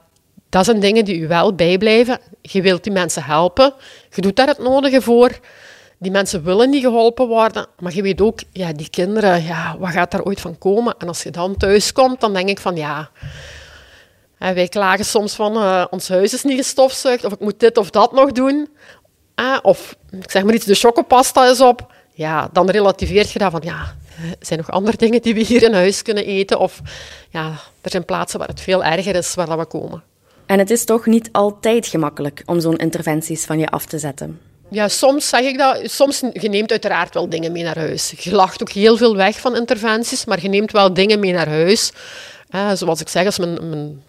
dat 0.48 0.64
zijn 0.64 0.80
dingen 0.80 1.04
die 1.04 1.18
u 1.18 1.28
wel 1.28 1.54
bijblijven. 1.54 2.18
Je 2.42 2.62
wilt 2.62 2.84
die 2.84 2.92
mensen 2.92 3.24
helpen. 3.24 3.74
Je 4.10 4.20
doet 4.20 4.36
daar 4.36 4.46
het 4.46 4.58
nodige 4.58 5.02
voor. 5.02 5.38
Die 5.98 6.10
mensen 6.10 6.44
willen 6.44 6.70
niet 6.70 6.82
geholpen 6.82 7.26
worden. 7.26 7.66
Maar 7.78 7.94
je 7.94 8.02
weet 8.02 8.20
ook, 8.20 8.40
ja, 8.52 8.72
die 8.72 8.90
kinderen, 8.90 9.44
ja, 9.44 9.76
wat 9.78 9.90
gaat 9.90 10.10
daar 10.10 10.22
ooit 10.22 10.40
van 10.40 10.58
komen? 10.58 10.94
En 10.98 11.08
als 11.08 11.22
je 11.22 11.30
dan 11.30 11.56
thuis 11.56 11.92
komt, 11.92 12.20
dan 12.20 12.32
denk 12.32 12.48
ik 12.48 12.58
van 12.58 12.76
ja... 12.76 13.10
Wij 14.40 14.68
klagen 14.68 15.04
soms 15.04 15.34
van 15.34 15.56
uh, 15.56 15.84
ons 15.90 16.08
huis 16.08 16.34
is 16.34 16.42
niet 16.42 16.56
gestofzuigd, 16.56 17.24
of 17.24 17.32
ik 17.32 17.40
moet 17.40 17.60
dit 17.60 17.76
of 17.76 17.90
dat 17.90 18.12
nog 18.12 18.32
doen. 18.32 18.68
Uh, 19.40 19.58
of 19.62 19.96
ik 20.10 20.30
zeg 20.30 20.42
maar 20.42 20.54
iets, 20.54 20.64
de 20.64 20.74
chocopasta 20.74 21.50
is 21.50 21.60
op. 21.60 21.92
Ja, 22.12 22.48
dan 22.52 22.70
relativeert 22.70 23.30
je 23.30 23.38
dat 23.38 23.50
van 23.50 23.60
ja, 23.64 23.94
er 24.22 24.46
zijn 24.46 24.58
nog 24.58 24.70
andere 24.70 24.96
dingen 24.96 25.22
die 25.22 25.34
we 25.34 25.40
hier 25.40 25.62
in 25.62 25.74
huis 25.74 26.02
kunnen 26.02 26.24
eten. 26.24 26.58
Of 26.58 26.80
ja, 27.30 27.52
er 27.80 27.90
zijn 27.90 28.04
plaatsen 28.04 28.38
waar 28.38 28.48
het 28.48 28.60
veel 28.60 28.84
erger 28.84 29.14
is 29.14 29.34
waar 29.34 29.58
we 29.58 29.64
komen. 29.64 30.02
En 30.46 30.58
het 30.58 30.70
is 30.70 30.84
toch 30.84 31.06
niet 31.06 31.28
altijd 31.32 31.86
gemakkelijk 31.86 32.42
om 32.46 32.60
zo'n 32.60 32.76
interventies 32.76 33.44
van 33.44 33.58
je 33.58 33.68
af 33.68 33.86
te 33.86 33.98
zetten? 33.98 34.40
Ja, 34.70 34.88
soms 34.88 35.28
zeg 35.28 35.40
ik 35.40 35.58
dat. 35.58 35.90
Soms 35.90 36.20
je 36.32 36.48
neemt 36.48 36.70
uiteraard 36.70 37.14
wel 37.14 37.28
dingen 37.28 37.52
mee 37.52 37.62
naar 37.62 37.78
huis. 37.78 38.14
Je 38.18 38.34
lacht 38.34 38.60
ook 38.60 38.70
heel 38.70 38.96
veel 38.96 39.16
weg 39.16 39.40
van 39.40 39.56
interventies, 39.56 40.24
maar 40.24 40.42
je 40.42 40.48
neemt 40.48 40.72
wel 40.72 40.94
dingen 40.94 41.20
mee 41.20 41.32
naar 41.32 41.48
huis. 41.48 41.92
Uh, 42.54 42.70
zoals 42.74 43.00
ik 43.00 43.08
zeg, 43.08 43.24
als 43.24 43.38
mijn, 43.38 43.68
mijn, 43.68 44.02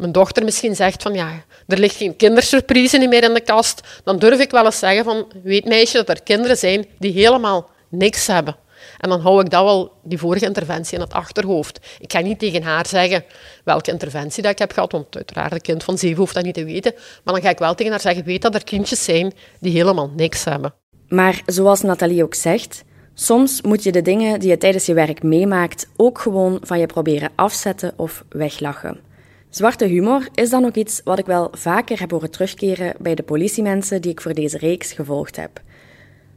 mijn, 0.00 0.12
dochter 0.12 0.44
misschien 0.44 0.76
zegt 0.76 1.02
van 1.02 1.14
ja, 1.14 1.44
er 1.66 1.78
ligt 1.78 1.96
geen 1.96 2.16
kindersurprise 2.16 3.08
meer 3.08 3.22
in 3.22 3.34
de 3.34 3.40
kast, 3.40 3.80
dan 4.04 4.18
durf 4.18 4.40
ik 4.40 4.50
wel 4.50 4.64
eens 4.64 4.78
zeggen 4.78 5.04
van 5.04 5.32
weet 5.42 5.64
meisje 5.64 5.96
dat 5.96 6.08
er 6.08 6.22
kinderen 6.22 6.56
zijn 6.56 6.86
die 6.98 7.12
helemaal 7.12 7.70
niks 7.88 8.26
hebben. 8.26 8.56
En 8.98 9.08
dan 9.08 9.20
hou 9.20 9.40
ik 9.40 9.50
dat 9.50 9.64
wel, 9.64 9.92
die 10.02 10.18
vorige 10.18 10.44
interventie, 10.44 10.94
in 10.94 11.00
het 11.00 11.12
achterhoofd. 11.12 11.80
Ik 11.98 12.12
ga 12.12 12.20
niet 12.20 12.38
tegen 12.38 12.62
haar 12.62 12.86
zeggen 12.86 13.24
welke 13.64 13.90
interventie 13.90 14.42
dat 14.42 14.52
ik 14.52 14.58
heb 14.58 14.72
gehad, 14.72 14.92
want 14.92 15.16
uiteraard, 15.16 15.52
een 15.52 15.60
kind 15.60 15.84
van 15.84 15.98
zeven 15.98 16.16
hoeft 16.16 16.34
dat 16.34 16.44
niet 16.44 16.54
te 16.54 16.64
weten. 16.64 16.92
Maar 17.24 17.34
dan 17.34 17.42
ga 17.42 17.50
ik 17.50 17.58
wel 17.58 17.74
tegen 17.74 17.92
haar 17.92 18.00
zeggen, 18.00 18.24
weet 18.24 18.42
dat 18.42 18.54
er 18.54 18.64
kindjes 18.64 19.04
zijn 19.04 19.32
die 19.60 19.72
helemaal 19.72 20.10
niks 20.16 20.44
hebben. 20.44 20.74
Maar 21.08 21.42
zoals 21.46 21.82
Nathalie 21.82 22.24
ook 22.24 22.34
zegt, 22.34 22.84
soms 23.14 23.62
moet 23.62 23.82
je 23.82 23.92
de 23.92 24.02
dingen 24.02 24.40
die 24.40 24.48
je 24.48 24.58
tijdens 24.58 24.86
je 24.86 24.94
werk 24.94 25.22
meemaakt 25.22 25.88
ook 25.96 26.18
gewoon 26.18 26.58
van 26.62 26.78
je 26.78 26.86
proberen 26.86 27.30
afzetten 27.34 27.92
of 27.96 28.24
weglachen. 28.28 29.09
Zwarte 29.50 29.84
humor 29.84 30.28
is 30.34 30.50
dan 30.50 30.64
ook 30.64 30.74
iets 30.74 31.00
wat 31.04 31.18
ik 31.18 31.26
wel 31.26 31.48
vaker 31.52 32.00
heb 32.00 32.10
horen 32.10 32.30
terugkeren 32.30 32.94
bij 32.98 33.14
de 33.14 33.22
politiemensen 33.22 34.00
die 34.00 34.10
ik 34.10 34.20
voor 34.20 34.34
deze 34.34 34.58
reeks 34.58 34.92
gevolgd 34.92 35.36
heb. 35.36 35.60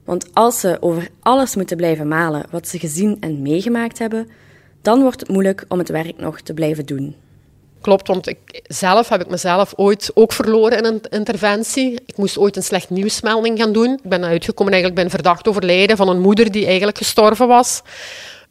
Want 0.06 0.28
als 0.34 0.60
ze 0.60 0.78
over 0.80 1.10
alles 1.22 1.56
moeten 1.56 1.78
blijven 1.78 2.08
malen 2.08 2.46
wat 2.52 2.68
ze 2.68 2.80
gezien 2.80 3.18
en 3.20 3.42
meegemaakt 3.42 4.00
hebben, 4.00 4.30
dan 4.82 5.02
wordt 5.02 5.20
het 5.20 5.30
moeilijk 5.30 5.66
om 5.68 5.78
het 5.78 5.90
werk 5.90 6.18
nog 6.18 6.42
te 6.42 6.54
blijven 6.54 6.86
doen. 6.86 7.16
Klopt, 7.82 8.08
want 8.08 8.28
ik, 8.28 8.62
zelf 8.68 9.10
heb 9.10 9.22
ik 9.22 9.30
mezelf 9.30 9.74
ooit 9.76 10.12
ook 10.14 10.32
verloren 10.32 10.78
in 10.78 10.86
een 10.86 11.02
interventie. 11.10 12.02
Ik 12.06 12.18
moest 12.18 12.38
ooit 12.38 12.56
een 12.56 12.64
slecht 12.64 12.90
nieuwsmelding 12.90 13.60
gaan 13.60 13.74
doen. 13.74 13.94
Ik 14.04 14.10
ben 14.10 14.24
uitgekomen 14.24 14.74
eigenlijk 14.74 14.96
bij 14.96 15.04
een 15.04 15.24
verdacht 15.24 15.48
overlijden 15.48 15.98
van 15.98 16.10
een 16.10 16.22
moeder 16.22 16.52
die 16.52 16.66
eigenlijk 16.66 16.98
gestorven 16.98 17.48
was. 17.48 17.82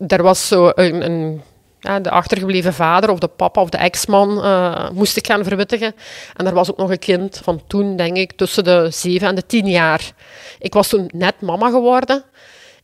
Er 0.07 0.23
was 0.23 0.49
zo 0.49 0.71
een, 0.75 1.05
een 1.05 1.43
de 1.83 2.11
achtergebleven 2.11 2.75
vader 2.75 3.11
of 3.11 3.19
de 3.19 3.29
papa 3.29 3.61
of 3.61 3.69
de 3.69 3.77
ex-man 3.77 4.45
uh, 4.45 4.91
moest 4.91 5.17
ik 5.17 5.27
gaan 5.27 5.45
verwittigen. 5.45 5.95
En 6.37 6.47
er 6.47 6.55
was 6.55 6.71
ook 6.71 6.77
nog 6.77 6.91
een 6.91 6.99
kind 6.99 7.41
van 7.43 7.63
toen, 7.67 7.97
denk 7.97 8.17
ik, 8.17 8.33
tussen 8.33 8.65
de 8.65 8.89
zeven 8.91 9.29
en 9.29 9.35
de 9.35 9.47
tien 9.47 9.67
jaar. 9.67 10.13
Ik 10.59 10.75
was 10.75 10.89
toen 10.89 11.11
net 11.15 11.41
mama 11.41 11.71
geworden. 11.71 12.25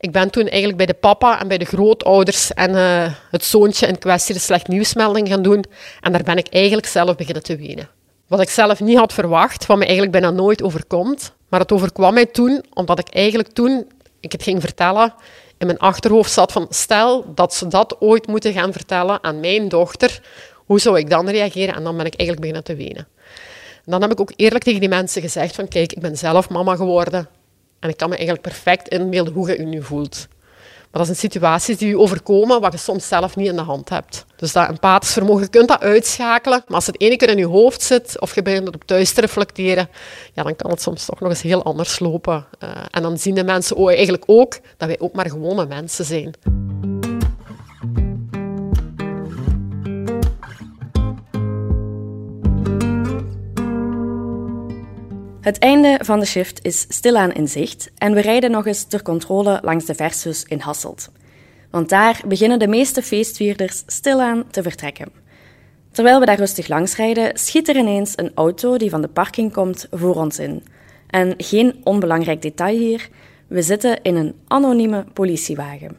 Ik 0.00 0.12
ben 0.12 0.30
toen 0.30 0.46
eigenlijk 0.46 0.76
bij 0.76 0.86
de 0.86 0.94
papa 0.94 1.40
en 1.40 1.48
bij 1.48 1.58
de 1.58 1.64
grootouders 1.64 2.52
en 2.52 2.70
uh, 2.70 3.12
het 3.30 3.44
zoontje 3.44 3.86
in 3.86 3.98
kwestie 3.98 4.34
de 4.34 4.40
slecht 4.40 4.68
nieuwsmelding 4.68 5.28
gaan 5.28 5.42
doen. 5.42 5.64
En 6.00 6.12
daar 6.12 6.22
ben 6.22 6.36
ik 6.36 6.48
eigenlijk 6.48 6.86
zelf 6.86 7.16
beginnen 7.16 7.42
te 7.42 7.56
wenen. 7.56 7.88
Wat 8.26 8.40
ik 8.40 8.50
zelf 8.50 8.80
niet 8.80 8.98
had 8.98 9.12
verwacht, 9.12 9.66
wat 9.66 9.76
me 9.76 9.82
eigenlijk 9.82 10.12
bijna 10.12 10.30
nooit 10.30 10.62
overkomt. 10.62 11.32
Maar 11.48 11.60
het 11.60 11.72
overkwam 11.72 12.14
mij 12.14 12.26
toen, 12.26 12.64
omdat 12.74 12.98
ik 12.98 13.08
eigenlijk 13.08 13.48
toen, 13.48 13.86
ik 14.20 14.32
het 14.32 14.42
ging 14.42 14.60
vertellen, 14.60 15.14
in 15.58 15.66
mijn 15.66 15.78
achterhoofd 15.78 16.32
zat 16.32 16.52
van 16.52 16.66
stel 16.70 17.34
dat 17.34 17.54
ze 17.54 17.66
dat 17.66 18.00
ooit 18.00 18.26
moeten 18.26 18.52
gaan 18.52 18.72
vertellen 18.72 19.24
aan 19.24 19.40
mijn 19.40 19.68
dochter, 19.68 20.20
hoe 20.54 20.80
zou 20.80 20.98
ik 20.98 21.10
dan 21.10 21.28
reageren? 21.28 21.74
En 21.74 21.84
dan 21.84 21.96
ben 21.96 22.06
ik 22.06 22.14
eigenlijk 22.14 22.40
beginnen 22.40 22.64
te 22.64 22.74
wenen. 22.74 23.08
En 23.84 23.94
dan 23.94 24.02
heb 24.02 24.10
ik 24.10 24.20
ook 24.20 24.32
eerlijk 24.36 24.64
tegen 24.64 24.80
die 24.80 24.88
mensen 24.88 25.22
gezegd 25.22 25.54
van 25.54 25.68
kijk, 25.68 25.92
ik 25.92 26.00
ben 26.00 26.16
zelf 26.16 26.48
mama 26.48 26.76
geworden 26.76 27.28
en 27.80 27.88
ik 27.88 27.96
kan 27.96 28.08
me 28.08 28.16
eigenlijk 28.16 28.44
perfect 28.44 28.88
inbeelden 28.88 29.32
hoe 29.32 29.50
je 29.50 29.58
je 29.58 29.66
nu 29.66 29.82
voelt. 29.82 30.28
Maar 30.90 31.06
dat 31.06 31.06
zijn 31.06 31.30
situaties 31.30 31.76
die 31.76 31.88
je 31.88 31.98
overkomen, 31.98 32.60
wat 32.60 32.72
je 32.72 32.78
soms 32.78 33.08
zelf 33.08 33.36
niet 33.36 33.48
in 33.48 33.56
de 33.56 33.62
hand 33.62 33.88
hebt. 33.88 34.24
Dus 34.36 34.52
dat 34.52 34.68
empathisch 34.68 35.12
vermogen, 35.12 35.50
kunt 35.50 35.68
dat 35.68 35.80
uitschakelen. 35.80 36.62
Maar 36.66 36.74
als 36.74 36.86
het 36.86 37.00
ene 37.00 37.16
keer 37.16 37.28
in 37.28 37.38
je 37.38 37.46
hoofd 37.46 37.82
zit, 37.82 38.20
of 38.20 38.34
je 38.34 38.42
begint 38.42 38.68
erop 38.68 38.84
thuis 38.84 39.12
te 39.12 39.20
reflecteren, 39.20 39.88
ja, 40.34 40.42
dan 40.42 40.56
kan 40.56 40.70
het 40.70 40.82
soms 40.82 41.04
toch 41.04 41.20
nog 41.20 41.28
eens 41.28 41.42
heel 41.42 41.62
anders 41.62 41.98
lopen. 41.98 42.46
Uh, 42.62 42.70
en 42.90 43.02
dan 43.02 43.18
zien 43.18 43.34
de 43.34 43.44
mensen 43.44 43.88
eigenlijk 43.88 44.24
ook 44.26 44.58
dat 44.76 44.88
wij 44.88 44.98
ook 45.00 45.12
maar 45.12 45.30
gewone 45.30 45.66
mensen 45.66 46.04
zijn. 46.04 46.34
Het 55.48 55.58
einde 55.58 55.98
van 56.02 56.20
de 56.20 56.26
shift 56.26 56.64
is 56.64 56.86
stilaan 56.88 57.32
in 57.32 57.48
zicht 57.48 57.90
en 57.98 58.14
we 58.14 58.20
rijden 58.20 58.50
nog 58.50 58.66
eens 58.66 58.84
ter 58.84 59.02
controle 59.02 59.58
langs 59.62 59.84
de 59.84 59.94
Versus 59.94 60.44
in 60.44 60.60
Hasselt. 60.60 61.10
Want 61.70 61.88
daar 61.88 62.20
beginnen 62.26 62.58
de 62.58 62.68
meeste 62.68 63.02
feestvierders 63.02 63.82
stilaan 63.86 64.44
te 64.50 64.62
vertrekken. 64.62 65.08
Terwijl 65.90 66.20
we 66.20 66.26
daar 66.26 66.36
rustig 66.36 66.68
langs 66.68 66.96
rijden, 66.96 67.38
schiet 67.38 67.68
er 67.68 67.76
ineens 67.76 68.12
een 68.16 68.30
auto 68.34 68.76
die 68.76 68.90
van 68.90 69.00
de 69.00 69.08
parking 69.08 69.52
komt 69.52 69.86
voor 69.90 70.14
ons 70.14 70.38
in. 70.38 70.64
En 71.06 71.34
geen 71.36 71.80
onbelangrijk 71.84 72.42
detail 72.42 72.78
hier, 72.78 73.08
we 73.46 73.62
zitten 73.62 74.02
in 74.02 74.16
een 74.16 74.34
anonieme 74.46 75.04
politiewagen. 75.12 75.96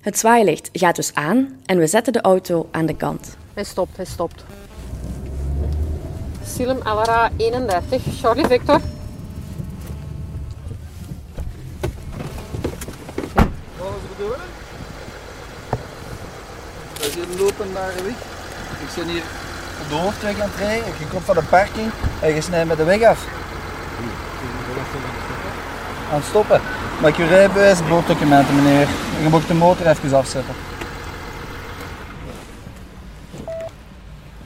Het 0.00 0.18
zwaailicht 0.18 0.68
gaat 0.72 0.96
dus 0.96 1.14
aan 1.14 1.60
en 1.64 1.78
we 1.78 1.86
zetten 1.86 2.12
de 2.12 2.20
auto 2.20 2.68
aan 2.70 2.86
de 2.86 2.96
kant. 2.96 3.36
Hij 3.54 3.64
stopt, 3.64 3.96
hij 3.96 4.06
stopt. 4.06 4.44
Silum 6.46 6.78
LRA 6.84 7.30
31, 7.36 8.02
Charlie 8.20 8.46
Victor. 8.46 8.80
Wat 13.76 13.88
is 13.96 14.02
de 14.02 14.08
bedoeling? 14.16 14.42
We 16.98 17.10
zitten 17.10 17.38
lopen 17.38 17.72
naar 17.72 17.92
de 17.96 18.02
weg. 18.02 18.14
Ik 18.82 18.88
zit 18.94 19.04
hier 19.04 19.22
op 19.82 19.88
de 19.88 19.94
hoofdweg 19.94 20.40
aan 20.40 20.48
het 20.50 20.58
rijden. 20.58 20.92
Je 20.98 21.06
komt 21.10 21.24
van 21.24 21.34
de 21.34 21.42
parking 21.42 21.90
en 22.20 22.34
je 22.34 22.40
snijdt 22.40 22.68
met 22.68 22.76
de 22.76 22.84
weg 22.84 23.02
af. 23.02 23.26
Aan 26.10 26.18
het 26.18 26.24
stoppen. 26.24 26.60
Maak 27.00 27.16
je 27.16 27.26
rijbewijs, 27.26 27.86
boorddocumenten 27.88 28.54
meneer. 28.54 28.88
En 29.16 29.22
je 29.22 29.28
moet 29.28 29.46
de 29.46 29.54
motor 29.54 29.86
even 29.86 30.16
afzetten. 30.16 30.54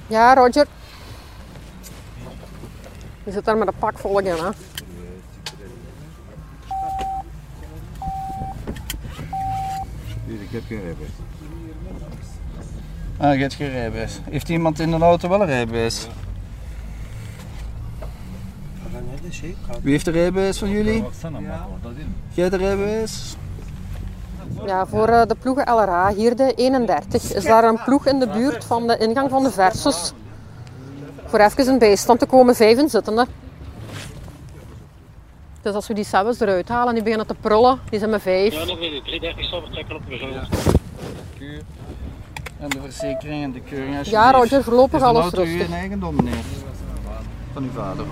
Ja, 0.06 0.34
Roger. 0.34 0.66
Je 3.26 3.32
zit 3.32 3.44
daar 3.44 3.56
met 3.56 3.68
een 3.68 3.74
pak 3.78 3.98
volk 3.98 4.20
in, 4.20 4.26
hè? 4.26 4.48
Ik 10.26 10.50
heb 10.50 10.62
geen 10.66 10.80
rijbewijs. 10.80 11.10
Ah, 13.16 13.34
je 13.34 13.40
hebt 13.40 13.54
geen 13.54 13.70
rijbewijs. 13.70 14.20
Heeft 14.30 14.48
iemand 14.48 14.78
in 14.78 14.90
de 14.90 14.96
auto 14.96 15.28
wel 15.28 15.40
een 15.40 15.46
rijbewijs? 15.46 16.08
Wie 19.82 19.92
heeft 19.92 20.04
de 20.04 20.10
rijbewijs 20.10 20.58
van 20.58 20.68
jullie? 20.68 21.04
Jij 22.32 22.44
hebt 22.44 22.50
de 22.50 22.56
rijbewijs? 22.56 23.36
Ja, 24.66 24.86
voor 24.86 25.08
eh, 25.08 25.26
de 25.26 25.34
ploegen 25.34 25.64
LRA, 25.74 26.12
hier 26.14 26.36
de 26.36 26.54
31, 26.54 27.34
is 27.34 27.44
daar 27.44 27.64
een 27.64 27.82
ploeg 27.84 28.06
in 28.06 28.18
de 28.18 28.28
buurt 28.28 28.64
van 28.64 28.86
de 28.86 28.98
ingang 28.98 29.30
van 29.30 29.42
de 29.42 29.50
Versus. 29.50 30.12
Voor 31.26 31.38
even 31.38 31.68
een 31.68 31.78
bijstand 31.78 32.18
te 32.18 32.26
komen, 32.26 32.54
vijf 32.54 32.78
inzittenden. 32.78 33.26
Dus 35.62 35.74
als 35.74 35.86
we 35.86 35.94
die 35.94 36.04
zelfs 36.04 36.40
eruit 36.40 36.68
halen, 36.68 36.94
die 36.94 37.02
beginnen 37.02 37.26
te 37.26 37.34
prullen, 37.40 37.80
die 37.90 37.98
zijn 37.98 38.10
met 38.10 38.22
vijf. 38.22 38.52
Ja, 38.52 38.64
dan 38.64 38.78
wil 38.78 38.88
je 38.92 39.02
330 39.02 39.48
zal 39.48 39.60
vertrekken 39.60 39.96
op 39.96 40.02
de 40.08 41.60
En 42.60 42.68
de 42.68 42.80
verzekering 42.80 43.42
en 43.42 43.52
de 43.52 43.60
keuring 43.60 43.98
alsjeblieft. 43.98 44.10
Ja, 44.10 44.30
Roger, 44.30 44.62
voorlopig 44.62 45.00
Is 45.00 45.06
alles 45.06 45.22
auto 45.22 45.42
rustig. 45.42 45.68
uw 45.68 45.74
eigendom, 45.74 46.14
meneer? 46.16 46.34
Van 47.52 47.62
uw 47.62 47.70
vader. 47.70 48.04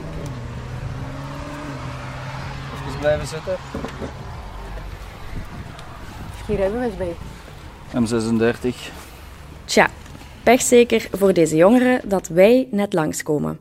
Even 2.88 2.98
blijven 2.98 3.26
zitten. 3.26 3.56
Hier 6.46 6.58
hebben 6.58 6.80
we 6.80 6.86
eens 6.86 6.96
bij. 6.96 7.16
M36. 7.94 8.92
Tja, 9.64 9.88
pechzeker 10.44 11.08
voor 11.12 11.32
deze 11.32 11.56
jongeren 11.56 12.00
dat 12.08 12.28
wij 12.28 12.68
net 12.70 12.92
langskomen. 12.92 13.58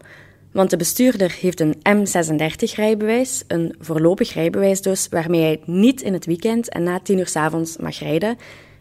Want 0.51 0.69
de 0.69 0.77
bestuurder 0.77 1.35
heeft 1.41 1.59
een 1.59 1.75
M36-rijbewijs, 1.75 3.43
een 3.47 3.75
voorlopig 3.79 4.33
rijbewijs 4.33 4.81
dus, 4.81 5.07
waarmee 5.09 5.41
hij 5.41 5.61
niet 5.65 6.01
in 6.01 6.13
het 6.13 6.25
weekend 6.25 6.69
en 6.69 6.83
na 6.83 6.99
tien 6.99 7.17
uur 7.17 7.27
's 7.27 7.35
avonds 7.35 7.77
mag 7.77 7.99
rijden. 7.99 8.37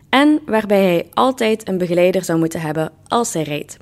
En 0.09 0.41
waarbij 0.47 0.83
hij 0.83 1.07
altijd 1.15 1.69
een 1.69 1.79
begeleider 1.79 2.25
zou 2.25 2.39
moeten 2.39 2.61
hebben 2.61 2.93
als 3.09 3.33
hij 3.33 3.43
rijdt. 3.43 3.77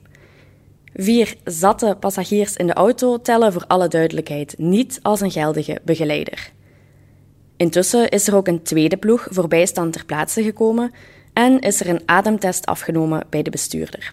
Vier 0.94 1.34
zatte 1.44 1.96
passagiers 2.00 2.56
in 2.56 2.66
de 2.66 2.72
auto 2.72 3.20
tellen 3.20 3.52
voor 3.52 3.64
alle 3.66 3.88
duidelijkheid 3.88 4.54
niet 4.58 4.98
als 5.02 5.20
een 5.20 5.30
geldige 5.30 5.80
begeleider. 5.84 6.52
Intussen 7.56 8.08
is 8.08 8.28
er 8.28 8.34
ook 8.34 8.48
een 8.48 8.62
tweede 8.62 8.96
ploeg 8.96 9.26
voor 9.30 9.48
bijstand 9.48 9.92
ter 9.92 10.04
plaatse 10.04 10.42
gekomen 10.42 10.92
en 11.32 11.60
is 11.60 11.80
er 11.80 11.88
een 11.88 12.02
ademtest 12.06 12.66
afgenomen 12.66 13.26
bij 13.28 13.42
de 13.42 13.50
bestuurder. 13.50 14.12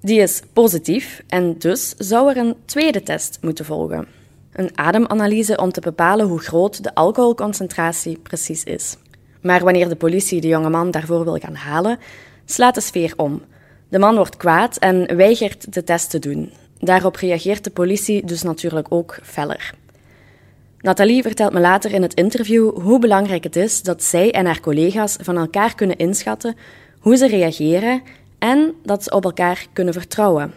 Die 0.00 0.20
is 0.20 0.42
positief 0.52 1.22
en 1.28 1.58
dus 1.58 1.94
zou 1.98 2.30
er 2.30 2.36
een 2.36 2.56
tweede 2.64 3.02
test 3.02 3.38
moeten 3.40 3.64
volgen. 3.64 4.06
Een 4.52 4.70
ademanalyse 4.74 5.56
om 5.56 5.72
te 5.72 5.80
bepalen 5.80 6.26
hoe 6.26 6.40
groot 6.40 6.82
de 6.82 6.94
alcoholconcentratie 6.94 8.18
precies 8.18 8.64
is. 8.64 8.96
Maar 9.42 9.64
wanneer 9.64 9.88
de 9.88 9.96
politie 9.96 10.40
de 10.40 10.48
jonge 10.48 10.70
man 10.70 10.90
daarvoor 10.90 11.24
wil 11.24 11.36
gaan 11.36 11.54
halen, 11.54 11.98
slaat 12.44 12.74
de 12.74 12.80
sfeer 12.80 13.12
om. 13.16 13.42
De 13.88 13.98
man 13.98 14.14
wordt 14.14 14.36
kwaad 14.36 14.76
en 14.76 15.16
weigert 15.16 15.72
de 15.72 15.84
test 15.84 16.10
te 16.10 16.18
doen. 16.18 16.52
Daarop 16.78 17.16
reageert 17.16 17.64
de 17.64 17.70
politie 17.70 18.26
dus 18.26 18.42
natuurlijk 18.42 18.86
ook 18.88 19.18
feller. 19.22 19.74
Nathalie 20.82 21.22
vertelt 21.22 21.52
me 21.52 21.60
later 21.60 21.92
in 21.92 22.02
het 22.02 22.14
interview 22.14 22.80
hoe 22.82 22.98
belangrijk 22.98 23.44
het 23.44 23.56
is 23.56 23.82
dat 23.82 24.02
zij 24.02 24.30
en 24.30 24.46
haar 24.46 24.60
collega's 24.60 25.16
van 25.20 25.36
elkaar 25.36 25.74
kunnen 25.74 25.96
inschatten 25.96 26.56
hoe 27.00 27.16
ze 27.16 27.26
reageren 27.26 28.02
en 28.38 28.74
dat 28.82 29.04
ze 29.04 29.10
op 29.10 29.24
elkaar 29.24 29.66
kunnen 29.72 29.94
vertrouwen. 29.94 30.54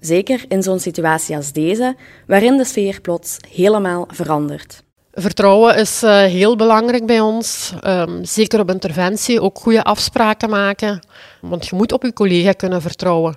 Zeker 0.00 0.44
in 0.48 0.62
zo'n 0.62 0.78
situatie 0.78 1.36
als 1.36 1.52
deze, 1.52 1.96
waarin 2.26 2.56
de 2.56 2.64
sfeer 2.64 3.00
plots 3.00 3.36
helemaal 3.50 4.08
verandert. 4.10 4.82
Vertrouwen 5.12 5.76
is 5.76 6.02
eh, 6.02 6.22
heel 6.22 6.56
belangrijk 6.56 7.06
bij 7.06 7.20
ons. 7.20 7.72
Ehm, 7.80 8.24
zeker 8.24 8.60
op 8.60 8.70
interventie, 8.70 9.40
ook 9.40 9.58
goede 9.58 9.84
afspraken 9.84 10.50
maken. 10.50 11.06
Want 11.40 11.66
je 11.66 11.76
moet 11.76 11.92
op 11.92 12.02
je 12.02 12.12
collega 12.12 12.52
kunnen 12.52 12.82
vertrouwen. 12.82 13.36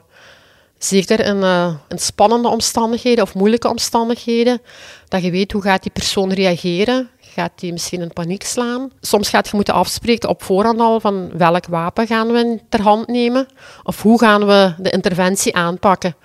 Zeker 0.79 1.19
in, 1.19 1.43
eh, 1.43 1.73
spannende 1.87 2.47
omstandigheden 2.47 3.23
of 3.23 3.33
moeilijke 3.33 3.69
omstandigheden. 3.69 4.61
Dat 5.07 5.23
je 5.23 5.31
weet 5.31 5.51
hoe 5.51 5.61
gaat 5.61 5.81
die 5.81 5.91
persoon 5.91 6.33
reageren. 6.33 7.09
Gaat 7.19 7.51
die 7.55 7.71
misschien 7.71 8.01
in 8.01 8.13
paniek 8.13 8.43
slaan? 8.43 8.91
Soms 9.01 9.29
gaat 9.29 9.47
je 9.49 9.55
moeten 9.55 9.73
afspreken 9.73 10.29
op 10.29 10.43
voorhand 10.43 10.79
al 10.79 10.99
van 10.99 11.37
welk 11.37 11.65
wapen 11.67 12.07
gaan 12.07 12.31
we 12.31 12.59
ter 12.69 12.81
hand 12.81 13.07
nemen. 13.07 13.47
Of 13.83 14.01
hoe 14.01 14.19
gaan 14.19 14.45
we 14.45 14.73
de 14.77 14.89
interventie 14.89 15.55
aanpakken. 15.55 16.15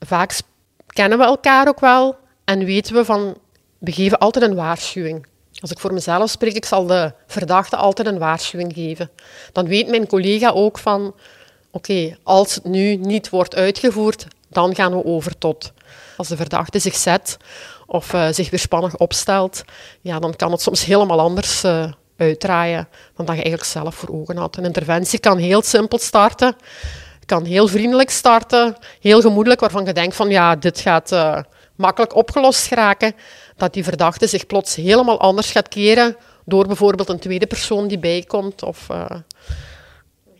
Vaak 0.00 0.38
kennen 0.86 1.18
we 1.18 1.24
elkaar 1.24 1.68
ook 1.68 1.80
wel 1.80 2.16
en 2.44 2.64
weten 2.64 2.94
we 2.94 3.04
van 3.04 3.36
we 3.78 3.92
geven 3.92 4.18
altijd 4.18 4.44
een 4.44 4.54
waarschuwing. 4.54 5.26
Als 5.60 5.70
ik 5.70 5.78
voor 5.78 5.92
mezelf 5.92 6.30
spreek, 6.30 6.54
ik 6.54 6.64
zal 6.64 6.86
de 6.86 7.12
verdachte 7.26 7.76
altijd 7.76 8.08
een 8.08 8.18
waarschuwing 8.18 8.72
geven. 8.74 9.10
Dan 9.52 9.66
weet 9.66 9.88
mijn 9.88 10.06
collega 10.06 10.50
ook 10.50 10.78
van, 10.78 11.14
oké, 11.72 12.16
als 12.22 12.54
het 12.54 12.64
nu 12.64 12.96
niet 12.96 13.30
wordt 13.30 13.54
uitgevoerd, 13.54 14.26
dan 14.48 14.74
gaan 14.74 14.96
we 14.96 15.04
over 15.04 15.38
tot. 15.38 15.72
Als 16.16 16.28
de 16.28 16.36
verdachte 16.36 16.78
zich 16.78 16.94
zet 16.94 17.36
of 17.86 18.14
eh, 18.14 18.28
zich 18.30 18.50
weerspannig 18.50 18.96
opstelt, 18.96 19.64
ja, 20.00 20.18
dan 20.18 20.36
kan 20.36 20.50
het 20.50 20.60
soms 20.60 20.84
helemaal 20.84 21.20
anders 21.20 21.64
eh, 21.64 21.92
uitdraaien 22.16 22.88
dan 23.16 23.26
dat 23.26 23.36
je 23.36 23.42
eigenlijk 23.42 23.70
zelf 23.70 23.94
voor 23.94 24.08
ogen 24.08 24.36
had. 24.36 24.56
Een 24.56 24.64
interventie 24.64 25.18
kan 25.18 25.38
heel 25.38 25.62
simpel 25.62 25.98
starten, 25.98 26.56
kan 27.26 27.44
heel 27.44 27.68
vriendelijk 27.68 28.10
starten, 28.10 28.76
heel 29.00 29.20
gemoedelijk, 29.20 29.60
waarvan 29.60 29.84
je 29.84 29.92
denkt 29.92 30.16
van, 30.16 30.28
ja, 30.28 30.56
dit 30.56 30.80
gaat 30.80 31.12
eh, 31.12 31.38
makkelijk 31.76 32.14
opgelost 32.14 32.66
geraken 32.66 33.14
dat 33.56 33.72
die 33.72 33.84
verdachte 33.84 34.26
zich 34.26 34.46
plots 34.46 34.74
helemaal 34.74 35.20
anders 35.20 35.50
gaat 35.50 35.68
keren 35.68 36.16
door 36.44 36.66
bijvoorbeeld 36.66 37.08
een 37.08 37.18
tweede 37.18 37.46
persoon 37.46 37.88
die 37.88 37.98
bijkomt. 37.98 38.62
Of, 38.62 38.86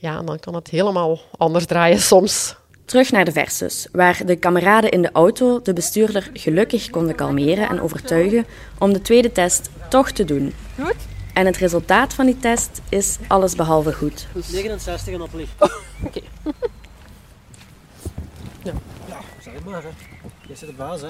ja, 0.03 0.23
dan 0.23 0.39
kan 0.39 0.55
het 0.55 0.69
helemaal 0.69 1.19
anders 1.37 1.67
draaien 1.67 2.01
soms. 2.01 2.57
Terug 2.85 3.11
naar 3.11 3.25
de 3.25 3.33
versus, 3.33 3.89
waar 3.93 4.23
de 4.27 4.37
kameraden 4.37 4.91
in 4.91 5.03
de 5.03 5.13
auto 5.13 5.63
de 5.63 5.73
bestuurder 5.73 6.31
gelukkig 6.33 6.91
konden 6.91 7.15
kalmeren 7.15 7.69
en 7.69 7.81
overtuigen 7.81 8.47
om 8.79 8.93
de 8.93 9.01
tweede 9.01 9.33
test 9.33 9.71
toch 9.89 10.11
te 10.11 10.25
doen. 10.25 10.55
Goed. 10.81 10.95
En 11.35 11.47
het 11.47 11.57
resultaat 11.57 12.15
van 12.15 12.27
die 12.27 12.39
test 12.39 12.81
is 12.89 13.19
allesbehalve 13.27 13.93
goed. 13.93 14.27
69 14.53 15.15
en 15.15 15.23
op 15.23 15.35
licht. 15.35 15.53
Oké. 16.07 16.21
ja. 18.63 18.73
Ja, 19.07 19.19
zeg 19.43 19.55
het 19.55 19.65
maar. 19.65 19.83
Hè. 19.83 19.89
Jij 20.47 20.57
zit 20.57 20.69
de 20.69 20.75
baas, 20.75 21.01
hè. 21.01 21.09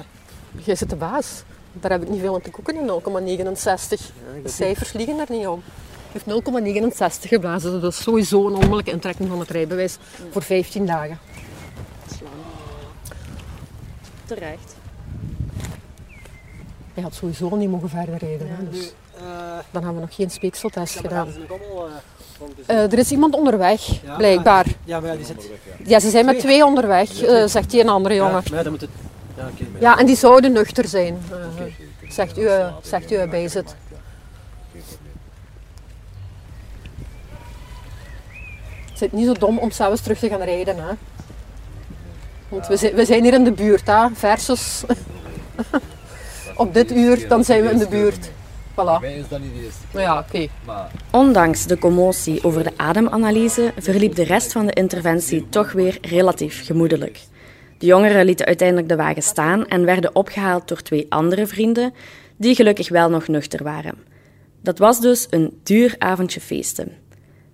Jij 0.63 0.75
zit 0.75 0.89
de 0.89 0.95
baas. 0.95 1.43
Daar 1.73 1.91
heb 1.91 2.01
ik 2.01 2.09
niet 2.09 2.19
veel 2.19 2.33
aan 2.33 2.41
te 2.41 2.51
koeken 2.51 2.75
in 2.75 2.87
0,69. 2.87 4.13
de 4.43 4.49
cijfers 4.49 4.93
liegen 4.93 5.17
daar 5.17 5.27
niet 5.29 5.47
om. 5.47 5.63
Heeft 6.13 6.25
0,69 7.23 7.27
geblazen. 7.27 7.71
dus 7.71 7.81
Dat 7.81 7.91
is 7.91 8.01
sowieso 8.03 8.47
een 8.47 8.53
onmogelijke 8.55 8.91
intrekking 8.91 9.29
van 9.29 9.39
het 9.39 9.49
rijbewijs 9.49 9.97
voor 10.31 10.41
15 10.41 10.85
dagen. 10.85 11.19
Terecht. 14.25 14.75
Hij 16.93 17.03
had 17.03 17.13
sowieso 17.15 17.55
niet 17.55 17.69
mogen 17.69 17.89
verder 17.89 18.17
rijden. 18.17 18.47
hè, 18.49 18.69
dus 18.69 18.93
dan 19.71 19.83
hebben 19.83 19.93
we 19.93 19.99
nog 20.07 20.15
geen 20.15 20.29
speekseltest 20.31 20.99
gedaan. 20.99 21.27
Allemaal... 21.49 21.87
eh, 21.87 21.93
Eh, 22.65 22.91
er 22.91 22.97
is 22.97 23.11
iemand 23.11 23.35
onderweg, 23.35 23.85
Ja, 24.03 24.15
blijkbaar. 24.15 24.65
maar- 24.65 24.75
Ja, 24.83 24.99
maar 24.99 25.09
ja, 25.09 25.15
die 25.15 25.25
zit... 25.25 25.49
Ja, 25.83 25.99
ze 25.99 26.09
zijn 26.09 26.25
met 26.25 26.39
twee 26.39 26.65
onderweg, 26.65 27.21
eh, 27.21 27.45
zegt 27.47 27.69
die 27.71 27.81
een 27.81 27.89
andere 27.89 28.15
jongen. 28.15 28.41
Ja, 28.51 28.63
dan 28.63 28.71
moet 28.71 28.81
het... 28.81 28.89
Ja, 29.37 29.47
oké. 29.53 29.63
maar- 29.71 29.81
Ja, 29.81 29.97
en 29.97 30.05
die 30.05 30.15
zouden 30.15 30.51
nuchter 30.51 30.87
zijn, 30.87 31.17
eh, 31.31 31.63
zegt, 32.09 32.37
u, 32.37 32.45
eh, 32.45 32.73
zegt 32.81 33.11
u 33.11 33.27
bij 33.27 33.49
Het 38.93 39.01
is 39.01 39.11
niet 39.11 39.25
zo 39.25 39.33
dom 39.33 39.57
om 39.57 39.71
zelfs 39.71 40.01
terug 40.01 40.19
te 40.19 40.29
gaan 40.29 40.41
rijden. 40.41 40.75
Hè? 40.77 40.93
Want 42.49 42.67
we 42.67 42.77
zijn, 42.77 42.93
we 42.93 43.05
zijn 43.05 43.23
hier 43.23 43.33
in 43.33 43.43
de 43.43 43.51
buurt, 43.51 43.87
hè? 43.87 44.07
versus 44.13 44.83
op 46.55 46.73
dit 46.73 46.91
uur, 46.91 47.27
dan 47.27 47.43
zijn 47.43 47.61
we 47.63 47.69
in 47.69 47.77
de 47.77 47.87
buurt. 47.87 48.29
Voilà. 48.73 48.99
Mij 49.01 49.17
is 49.17 49.27
dat 49.29 49.39
niet 49.39 49.53
de 49.53 49.63
eerste 49.63 49.81
keer. 49.91 50.01
Ja, 50.01 50.19
oké. 50.19 50.47
Maar 50.65 50.91
Ondanks 51.11 51.65
de 51.65 51.77
commotie 51.77 52.43
over 52.43 52.63
de 52.63 52.71
ademanalyse 52.75 53.73
verliep 53.77 54.15
de 54.15 54.23
rest 54.23 54.51
van 54.51 54.65
de 54.65 54.73
interventie 54.73 55.49
toch 55.49 55.71
weer 55.71 55.97
relatief 56.01 56.65
gemoedelijk. 56.65 57.19
De 57.77 57.85
jongeren 57.85 58.25
lieten 58.25 58.45
uiteindelijk 58.45 58.89
de 58.89 58.95
wagen 58.95 59.23
staan 59.23 59.67
en 59.67 59.85
werden 59.85 60.15
opgehaald 60.15 60.67
door 60.67 60.81
twee 60.81 61.05
andere 61.09 61.47
vrienden, 61.47 61.93
die 62.37 62.55
gelukkig 62.55 62.89
wel 62.89 63.09
nog 63.09 63.27
nuchter 63.27 63.63
waren. 63.63 63.95
Dat 64.61 64.77
was 64.77 65.01
dus 65.01 65.27
een 65.29 65.59
duur 65.63 65.95
avondje 65.97 66.39
feesten. 66.39 66.91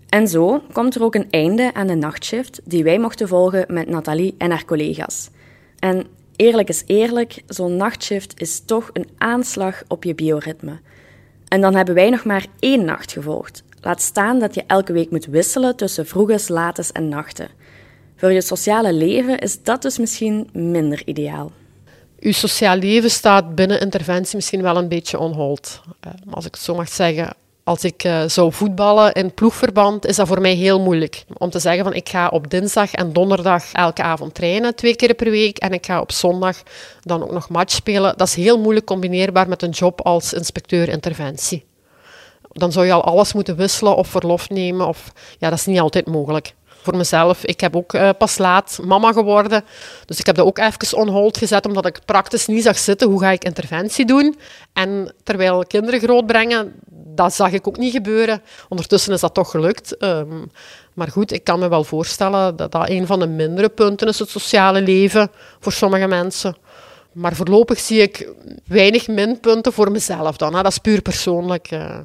En 0.09 0.27
zo 0.27 0.61
komt 0.71 0.95
er 0.95 1.03
ook 1.03 1.15
een 1.15 1.27
einde 1.29 1.73
aan 1.73 1.87
de 1.87 1.95
nachtshift 1.95 2.61
die 2.63 2.83
wij 2.83 2.99
mochten 2.99 3.27
volgen 3.27 3.65
met 3.67 3.89
Nathalie 3.89 4.35
en 4.37 4.51
haar 4.51 4.65
collega's. 4.65 5.29
En 5.79 6.07
eerlijk 6.35 6.69
is 6.69 6.83
eerlijk, 6.85 7.43
zo'n 7.47 7.75
nachtshift 7.75 8.41
is 8.41 8.61
toch 8.65 8.89
een 8.93 9.07
aanslag 9.17 9.83
op 9.87 10.03
je 10.03 10.15
bioritme. 10.15 10.79
En 11.47 11.61
dan 11.61 11.75
hebben 11.75 11.95
wij 11.95 12.09
nog 12.09 12.23
maar 12.23 12.45
één 12.59 12.85
nacht 12.85 13.11
gevolgd. 13.11 13.63
Laat 13.81 14.01
staan 14.01 14.39
dat 14.39 14.55
je 14.55 14.63
elke 14.67 14.93
week 14.93 15.11
moet 15.11 15.25
wisselen 15.25 15.75
tussen 15.75 16.05
vroeges, 16.05 16.47
lates 16.47 16.91
en 16.91 17.09
nachten. 17.09 17.47
Voor 18.15 18.31
je 18.31 18.41
sociale 18.41 18.93
leven 18.93 19.39
is 19.39 19.63
dat 19.63 19.81
dus 19.81 19.97
misschien 19.97 20.49
minder 20.53 21.01
ideaal. 21.05 21.51
Uw 22.19 22.31
sociaal 22.31 22.75
leven 22.75 23.11
staat 23.11 23.55
binnen 23.55 23.79
interventie 23.79 24.35
misschien 24.35 24.61
wel 24.61 24.77
een 24.77 24.87
beetje 24.87 25.19
onhold. 25.19 25.81
Uh, 26.07 26.13
als 26.29 26.45
ik 26.45 26.53
het 26.53 26.63
zo 26.63 26.75
mag 26.75 26.89
zeggen. 26.89 27.33
Als 27.69 27.83
ik 27.83 28.03
uh, 28.03 28.23
zou 28.27 28.53
voetballen 28.53 29.13
in 29.13 29.33
ploegverband, 29.33 30.05
is 30.05 30.15
dat 30.15 30.27
voor 30.27 30.41
mij 30.41 30.53
heel 30.53 30.79
moeilijk. 30.79 31.25
Om 31.37 31.49
te 31.49 31.59
zeggen 31.59 31.83
van 31.83 31.93
ik 31.93 32.09
ga 32.09 32.27
op 32.27 32.49
dinsdag 32.49 32.93
en 32.93 33.13
donderdag 33.13 33.71
elke 33.73 34.01
avond 34.01 34.33
trainen, 34.33 34.75
twee 34.75 34.95
keer 34.95 35.13
per 35.13 35.29
week. 35.29 35.57
En 35.57 35.73
ik 35.73 35.85
ga 35.85 36.01
op 36.01 36.11
zondag 36.11 36.57
dan 37.01 37.23
ook 37.23 37.31
nog 37.31 37.49
match 37.49 37.73
spelen. 37.73 38.17
Dat 38.17 38.27
is 38.27 38.35
heel 38.35 38.59
moeilijk 38.59 38.85
combineerbaar 38.85 39.49
met 39.49 39.61
een 39.61 39.69
job 39.69 40.01
als 40.01 40.33
inspecteur 40.33 40.89
interventie. 40.89 41.65
Dan 42.51 42.71
zou 42.71 42.85
je 42.85 42.93
al 42.93 43.03
alles 43.03 43.33
moeten 43.33 43.55
wisselen 43.55 43.95
of 43.95 44.07
verlof 44.07 44.49
nemen. 44.49 44.87
Of, 44.87 45.11
ja, 45.39 45.49
dat 45.49 45.59
is 45.59 45.65
niet 45.65 45.79
altijd 45.79 46.07
mogelijk 46.07 46.53
voor 46.81 46.97
mezelf. 46.97 47.45
Ik 47.45 47.59
heb 47.59 47.75
ook 47.75 47.93
uh, 47.93 48.09
pas 48.17 48.37
laat 48.37 48.79
mama 48.83 49.11
geworden. 49.11 49.63
Dus 50.05 50.19
ik 50.19 50.25
heb 50.25 50.35
dat 50.35 50.45
ook 50.45 50.57
even 50.57 50.97
on 50.97 51.07
hold 51.07 51.37
gezet, 51.37 51.65
omdat 51.65 51.85
ik 51.85 51.99
praktisch 52.05 52.47
niet 52.47 52.63
zag 52.63 52.77
zitten. 52.77 53.09
Hoe 53.09 53.19
ga 53.19 53.31
ik 53.31 53.43
interventie 53.43 54.05
doen? 54.05 54.39
En 54.73 55.13
terwijl 55.23 55.65
kinderen 55.65 55.99
grootbrengen, 55.99 56.73
dat 57.23 57.33
zag 57.33 57.51
ik 57.51 57.67
ook 57.67 57.77
niet 57.77 57.91
gebeuren. 57.91 58.41
Ondertussen 58.69 59.13
is 59.13 59.19
dat 59.19 59.33
toch 59.33 59.51
gelukt. 59.51 60.03
Um, 60.03 60.51
maar 60.93 61.07
goed, 61.07 61.31
ik 61.31 61.43
kan 61.43 61.59
me 61.59 61.69
wel 61.69 61.83
voorstellen 61.83 62.55
dat 62.55 62.71
dat 62.71 62.89
een 62.89 63.05
van 63.05 63.19
de 63.19 63.27
mindere 63.27 63.69
punten 63.69 64.07
is, 64.07 64.19
het 64.19 64.29
sociale 64.29 64.81
leven, 64.81 65.31
voor 65.59 65.71
sommige 65.71 66.07
mensen. 66.07 66.55
Maar 67.11 67.35
voorlopig 67.35 67.79
zie 67.79 68.01
ik 68.01 68.29
weinig 68.67 69.07
minpunten 69.07 69.73
voor 69.73 69.91
mezelf 69.91 70.37
dan. 70.37 70.55
Hè. 70.55 70.61
Dat 70.61 70.71
is 70.71 70.77
puur 70.77 71.01
persoonlijk. 71.01 71.71
Uh. 71.71 71.97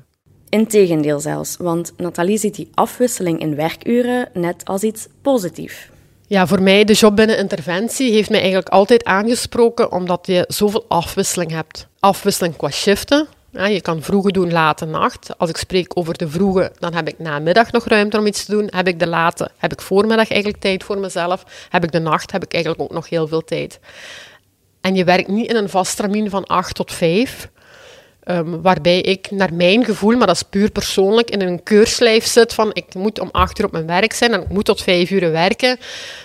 Integendeel 0.48 1.20
zelfs, 1.20 1.57
want 1.57 1.92
Nathalie 1.96 2.38
ziet 2.38 2.55
die 2.55 2.70
afwisseling 2.74 3.40
in 3.40 3.55
werkuren 3.57 4.29
net 4.33 4.64
als 4.64 4.83
iets 4.83 5.07
positiefs. 5.22 5.88
Ja, 6.27 6.46
voor 6.46 6.62
mij, 6.62 6.85
de 6.85 6.92
job 6.92 7.16
binnen 7.16 7.38
interventie 7.38 8.12
heeft 8.12 8.31
mij 8.31 8.38
eigenlijk 8.38 8.68
altijd 8.68 9.05
aangesproken 9.05 9.92
omdat 9.92 10.27
je 10.27 10.44
zoveel 10.48 10.85
afwisseling 10.88 11.50
hebt. 11.50 11.87
Afwisseling 12.00 12.57
qua 12.57 12.70
shiften. 12.70 13.29
Je 13.54 13.80
kan 13.80 14.02
vroege 14.02 14.32
doen, 14.32 14.52
late 14.52 14.84
nacht. 14.84 15.38
Als 15.38 15.50
ik 15.50 15.56
spreek 15.56 15.98
over 15.98 16.18
de 16.18 16.28
vroege, 16.28 16.72
dan 16.78 16.94
heb 16.94 17.08
ik 17.08 17.18
namiddag 17.18 17.72
nog 17.72 17.84
ruimte 17.84 18.18
om 18.18 18.26
iets 18.26 18.44
te 18.44 18.50
doen. 18.50 18.68
Heb 18.70 18.88
ik 18.88 18.98
de 18.98 19.06
late, 19.06 19.50
heb 19.56 19.72
ik 19.72 19.80
voormiddag 19.80 20.30
eigenlijk 20.30 20.62
tijd 20.62 20.84
voor 20.84 20.98
mezelf. 20.98 21.44
Heb 21.68 21.84
ik 21.84 21.92
de 21.92 21.98
nacht, 21.98 22.32
heb 22.32 22.44
ik 22.44 22.52
eigenlijk 22.52 22.82
ook 22.82 22.92
nog 22.92 23.08
heel 23.08 23.28
veel 23.28 23.44
tijd. 23.44 23.80
En 24.80 24.94
je 24.94 25.04
werkt 25.04 25.28
niet 25.28 25.50
in 25.50 25.56
een 25.56 25.68
vast 25.68 25.96
termijn 25.96 26.30
van 26.30 26.46
8 26.46 26.74
tot 26.74 26.92
5. 26.92 27.48
Um, 28.30 28.62
waarbij 28.62 29.00
ik 29.00 29.30
naar 29.30 29.54
mijn 29.54 29.84
gevoel, 29.84 30.16
maar 30.16 30.26
dat 30.26 30.37
is 30.37 30.42
puur 30.42 30.70
persoonlijk, 30.70 31.30
in 31.30 31.40
een 31.40 31.62
keurslijf 31.62 32.26
zit 32.26 32.54
van 32.54 32.70
ik 32.72 32.94
moet 32.94 33.20
om 33.20 33.28
acht 33.32 33.58
uur 33.58 33.64
op 33.66 33.72
mijn 33.72 33.87
werk 33.87 34.12
zijn 34.12 34.32
en 34.32 34.42
ik 34.42 34.48
moet 34.48 34.64
tot 34.64 34.82
vijf 34.82 35.10
uur 35.10 35.30
werken. 35.30 35.78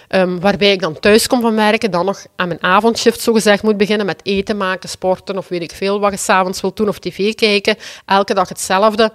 Um, 0.10 0.40
waarbij 0.40 0.72
ik 0.72 0.80
dan 0.80 1.00
thuis 1.00 1.28
kom 1.28 1.42
van 1.42 1.56
werken, 1.56 1.92
dan 1.92 2.06
nog 2.06 2.26
aan 2.36 2.48
mijn 2.48 2.64
avondshift 2.64 3.22
zogezegd 3.22 3.64
moet 3.64 3.78
beginnen 3.78 4.06
met 4.06 4.20
eten 4.24 4.58
maken, 4.58 4.90
sporten 4.90 5.38
of 5.38 5.48
weet 5.48 5.62
ik 5.62 5.72
veel 5.72 6.00
wat 6.00 6.12
je 6.12 6.18
s'avonds 6.18 6.62
wilt 6.62 6.78
doen 6.78 6.88
of 6.88 7.00
tv 7.00 7.34
kijken. 7.34 7.76
Elke 8.06 8.34
dag 8.34 8.50
hetzelfde. 8.50 9.12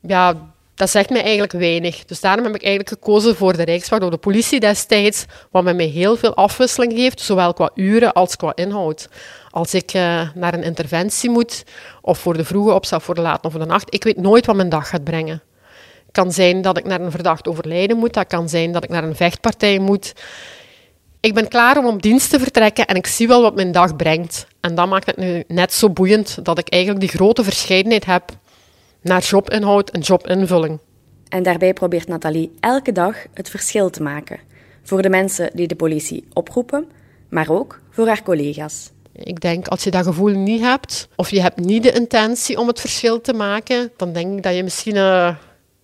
Ja, 0.00 0.34
dat 0.76 0.90
zegt 0.90 1.10
mij 1.10 1.22
eigenlijk 1.22 1.52
weinig. 1.52 2.04
Dus 2.04 2.20
daarom 2.20 2.44
heb 2.44 2.54
ik 2.54 2.62
eigenlijk 2.62 2.88
gekozen 2.88 3.36
voor 3.36 3.56
de 3.56 3.62
Rijkswacht 3.62 4.02
of 4.02 4.10
de 4.10 4.16
politie 4.16 4.60
destijds, 4.60 5.24
wat 5.50 5.64
mij 5.64 5.84
heel 5.84 6.16
veel 6.16 6.34
afwisseling 6.34 6.92
geeft, 6.92 7.20
zowel 7.20 7.52
qua 7.52 7.70
uren 7.74 8.12
als 8.12 8.36
qua 8.36 8.52
inhoud. 8.54 9.08
Als 9.50 9.74
ik 9.74 9.94
uh, 9.94 10.28
naar 10.34 10.54
een 10.54 10.62
interventie 10.62 11.30
moet, 11.30 11.64
of 12.02 12.18
voor 12.18 12.36
de 12.36 12.44
vroege 12.44 12.72
opstel, 12.72 13.00
voor 13.00 13.14
de 13.14 13.20
late 13.20 13.46
of 13.46 13.52
voor 13.52 13.60
de 13.60 13.66
nacht, 13.66 13.94
ik 13.94 14.04
weet 14.04 14.16
nooit 14.16 14.46
wat 14.46 14.56
mijn 14.56 14.68
dag 14.68 14.88
gaat 14.88 15.04
brengen. 15.04 15.42
Het 16.06 16.24
kan 16.24 16.32
zijn 16.32 16.62
dat 16.62 16.78
ik 16.78 16.84
naar 16.84 17.00
een 17.00 17.10
verdacht 17.10 17.48
overlijden 17.48 17.96
moet, 17.96 18.14
dat 18.14 18.26
kan 18.26 18.48
zijn 18.48 18.72
dat 18.72 18.84
ik 18.84 18.90
naar 18.90 19.04
een 19.04 19.16
vechtpartij 19.16 19.78
moet. 19.78 20.12
Ik 21.20 21.34
ben 21.34 21.48
klaar 21.48 21.78
om 21.78 21.86
op 21.86 22.02
dienst 22.02 22.30
te 22.30 22.38
vertrekken 22.38 22.86
en 22.86 22.96
ik 22.96 23.06
zie 23.06 23.28
wel 23.28 23.42
wat 23.42 23.54
mijn 23.54 23.72
dag 23.72 23.96
brengt. 23.96 24.46
En 24.60 24.74
dat 24.74 24.88
maakt 24.88 25.06
het 25.06 25.16
nu 25.16 25.44
net 25.48 25.72
zo 25.72 25.90
boeiend 25.90 26.44
dat 26.44 26.58
ik 26.58 26.68
eigenlijk 26.68 27.00
die 27.02 27.18
grote 27.18 27.44
verscheidenheid 27.44 28.04
heb 28.04 28.22
naar 29.06 29.22
jobinhoud 29.22 29.90
en 29.90 30.00
jobinvulling. 30.00 30.78
En 31.28 31.42
daarbij 31.42 31.72
probeert 31.72 32.08
Nathalie 32.08 32.52
elke 32.60 32.92
dag 32.92 33.16
het 33.34 33.50
verschil 33.50 33.90
te 33.90 34.02
maken. 34.02 34.38
Voor 34.82 35.02
de 35.02 35.08
mensen 35.08 35.50
die 35.54 35.66
de 35.66 35.76
politie 35.76 36.24
oproepen, 36.32 36.86
maar 37.28 37.50
ook 37.50 37.80
voor 37.90 38.06
haar 38.06 38.22
collega's. 38.22 38.90
Ik 39.12 39.40
denk, 39.40 39.68
als 39.68 39.84
je 39.84 39.90
dat 39.90 40.04
gevoel 40.04 40.34
niet 40.34 40.60
hebt, 40.60 41.08
of 41.16 41.30
je 41.30 41.40
hebt 41.40 41.58
niet 41.58 41.82
de 41.82 41.92
intentie 41.92 42.58
om 42.58 42.66
het 42.66 42.80
verschil 42.80 43.20
te 43.20 43.32
maken, 43.32 43.90
dan 43.96 44.12
denk 44.12 44.36
ik 44.36 44.42
dat 44.42 44.54
je 44.54 44.62
misschien, 44.62 44.94
uh, 44.96 45.34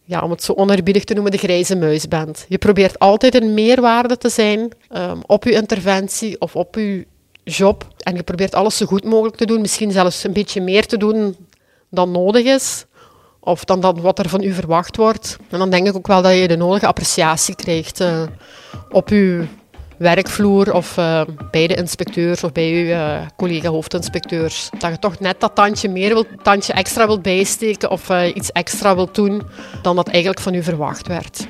ja, 0.05 0.21
om 0.21 0.31
het 0.31 0.43
zo 0.43 0.53
onerbiedig 0.53 1.05
te 1.05 1.15
noemen, 1.15 1.33
de 1.33 1.39
grijze 1.39 1.77
muis 1.77 2.09
bent. 2.09 2.45
Je 2.49 2.59
probeert 2.59 2.99
altijd 2.99 3.35
een 3.35 3.55
meerwaarde 3.55 4.19
te 4.19 4.29
zijn 4.29 4.61
um, 4.97 5.21
op 5.27 5.45
je 5.45 5.53
interventie 5.53 6.41
of 6.41 6.57
op 6.57 6.75
je 6.75 7.07
job. 7.45 7.89
En 7.99 8.15
je 8.15 8.23
probeert 8.23 8.55
alles 8.55 8.77
zo 8.77 8.87
goed 8.87 9.05
mogelijk 9.05 9.37
te 9.37 9.47
doen, 9.47 9.61
misschien 9.61 9.93
zelfs 9.93 10.25
een 10.25 10.33
beetje 10.33 10.61
meer 10.61 10.87
te 10.87 10.97
doen 10.97 11.37
dan 11.91 12.11
nodig 12.11 12.45
is. 12.45 12.85
Of 13.45 13.65
dan, 13.65 13.81
dan 13.81 14.01
wat 14.01 14.19
er 14.19 14.29
van 14.29 14.43
u 14.43 14.53
verwacht 14.53 14.97
wordt. 14.97 15.37
En 15.51 15.59
dan 15.59 15.71
denk 15.71 15.87
ik 15.87 15.97
ook 15.97 16.07
wel 16.07 16.23
dat 16.23 16.35
je 16.35 16.49
de 16.49 16.57
nodige 16.57 16.87
appreciatie 16.87 17.55
krijgt 17.55 18.01
uh, 18.01 18.23
op 18.91 19.09
uw 19.09 19.45
werkvloer 19.97 20.75
of 20.75 20.97
uh, 20.97 21.23
bij 21.51 21.67
de 21.67 21.75
inspecteurs 21.75 22.45
of 22.45 22.53
bij 22.53 22.71
uw 22.71 22.87
uh, 22.87 23.21
collega 23.37 23.69
hoofdinspecteurs. 23.69 24.71
Dat 24.79 24.91
je 24.91 24.99
toch 24.99 25.19
net 25.19 25.41
dat 25.41 25.55
tandje 25.55 25.89
meer 25.89 26.25
tandje 26.43 26.73
extra 26.73 27.07
wilt 27.07 27.23
bijsteken 27.23 27.91
of 27.91 28.11
iets 28.35 28.53
extra 28.53 28.95
wilt 28.95 29.15
doen 29.15 29.43
dan 29.83 29.97
dat 29.97 30.09
eigenlijk 30.09 30.41
van 30.41 30.55
u 30.55 30.63
verwacht 30.63 31.07
werd. 31.07 31.47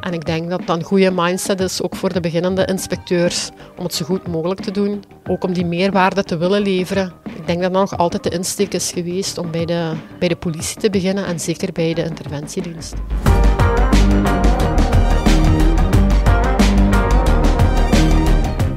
En 0.00 0.12
ik 0.12 0.26
denk 0.26 0.50
dat 0.50 0.66
dat 0.66 0.76
een 0.76 0.84
goede 0.84 1.10
mindset 1.14 1.60
is, 1.60 1.82
ook 1.82 1.96
voor 1.96 2.12
de 2.12 2.20
beginnende 2.20 2.64
inspecteurs, 2.64 3.50
om 3.76 3.84
het 3.84 3.94
zo 3.94 4.04
goed 4.04 4.26
mogelijk 4.26 4.60
te 4.60 4.70
doen. 4.70 5.04
Ook 5.28 5.44
om 5.44 5.52
die 5.52 5.66
meerwaarde 5.66 6.22
te 6.22 6.36
willen 6.36 6.62
leveren. 6.62 7.12
Ik 7.24 7.46
denk 7.46 7.62
dat 7.62 7.72
dat 7.72 7.80
nog 7.80 7.98
altijd 7.98 8.22
de 8.22 8.30
insteek 8.30 8.74
is 8.74 8.90
geweest 8.90 9.38
om 9.38 9.50
bij 9.50 9.64
de, 9.64 9.92
bij 10.18 10.28
de 10.28 10.36
politie 10.36 10.80
te 10.80 10.90
beginnen 10.90 11.26
en 11.26 11.40
zeker 11.40 11.72
bij 11.72 11.94
de 11.94 12.04
interventiedienst. 12.04 12.94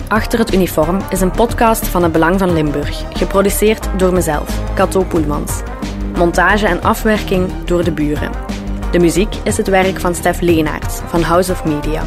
Achter 0.08 0.40
het 0.40 0.54
uniform 0.54 1.00
is 1.10 1.22
een 1.22 1.32
podcast 1.32 1.88
van 1.88 2.04
het 2.04 2.12
Belang 2.12 2.40
van 2.40 2.54
Limburg, 2.54 3.04
geproduceerd 3.14 3.88
door 3.98 4.14
mezelf, 4.14 4.74
Cato 4.76 5.04
Poelmans. 5.04 5.62
Montage 6.16 6.68
en 6.68 6.82
afwerking 6.82 7.64
door 7.66 7.84
de 7.84 7.92
buren. 7.92 8.32
De 8.91 8.99
muziek 8.99 9.36
is 9.43 9.58
het 9.58 9.67
werk 9.67 9.99
van 9.99 10.15
Stef 10.15 10.41
Leenaerts 10.41 10.99
van 11.06 11.21
House 11.21 11.51
of 11.51 11.65
Media. 11.65 12.04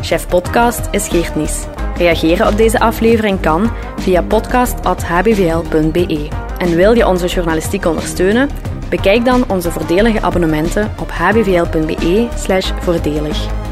Chef 0.00 0.28
podcast 0.28 0.88
is 0.90 1.08
Geert 1.08 1.34
Nies. 1.34 1.64
Reageren 1.96 2.46
op 2.46 2.56
deze 2.56 2.80
aflevering 2.80 3.40
kan 3.40 3.70
via 3.96 4.22
podcast.hbvl.be. 4.22 6.28
En 6.58 6.76
wil 6.76 6.92
je 6.92 7.06
onze 7.06 7.26
journalistiek 7.26 7.84
ondersteunen? 7.84 8.50
Bekijk 8.88 9.24
dan 9.24 9.50
onze 9.50 9.70
voordelige 9.70 10.22
abonnementen 10.22 10.90
op 10.98 11.10
hbvl.be/voordelig. 11.10 13.69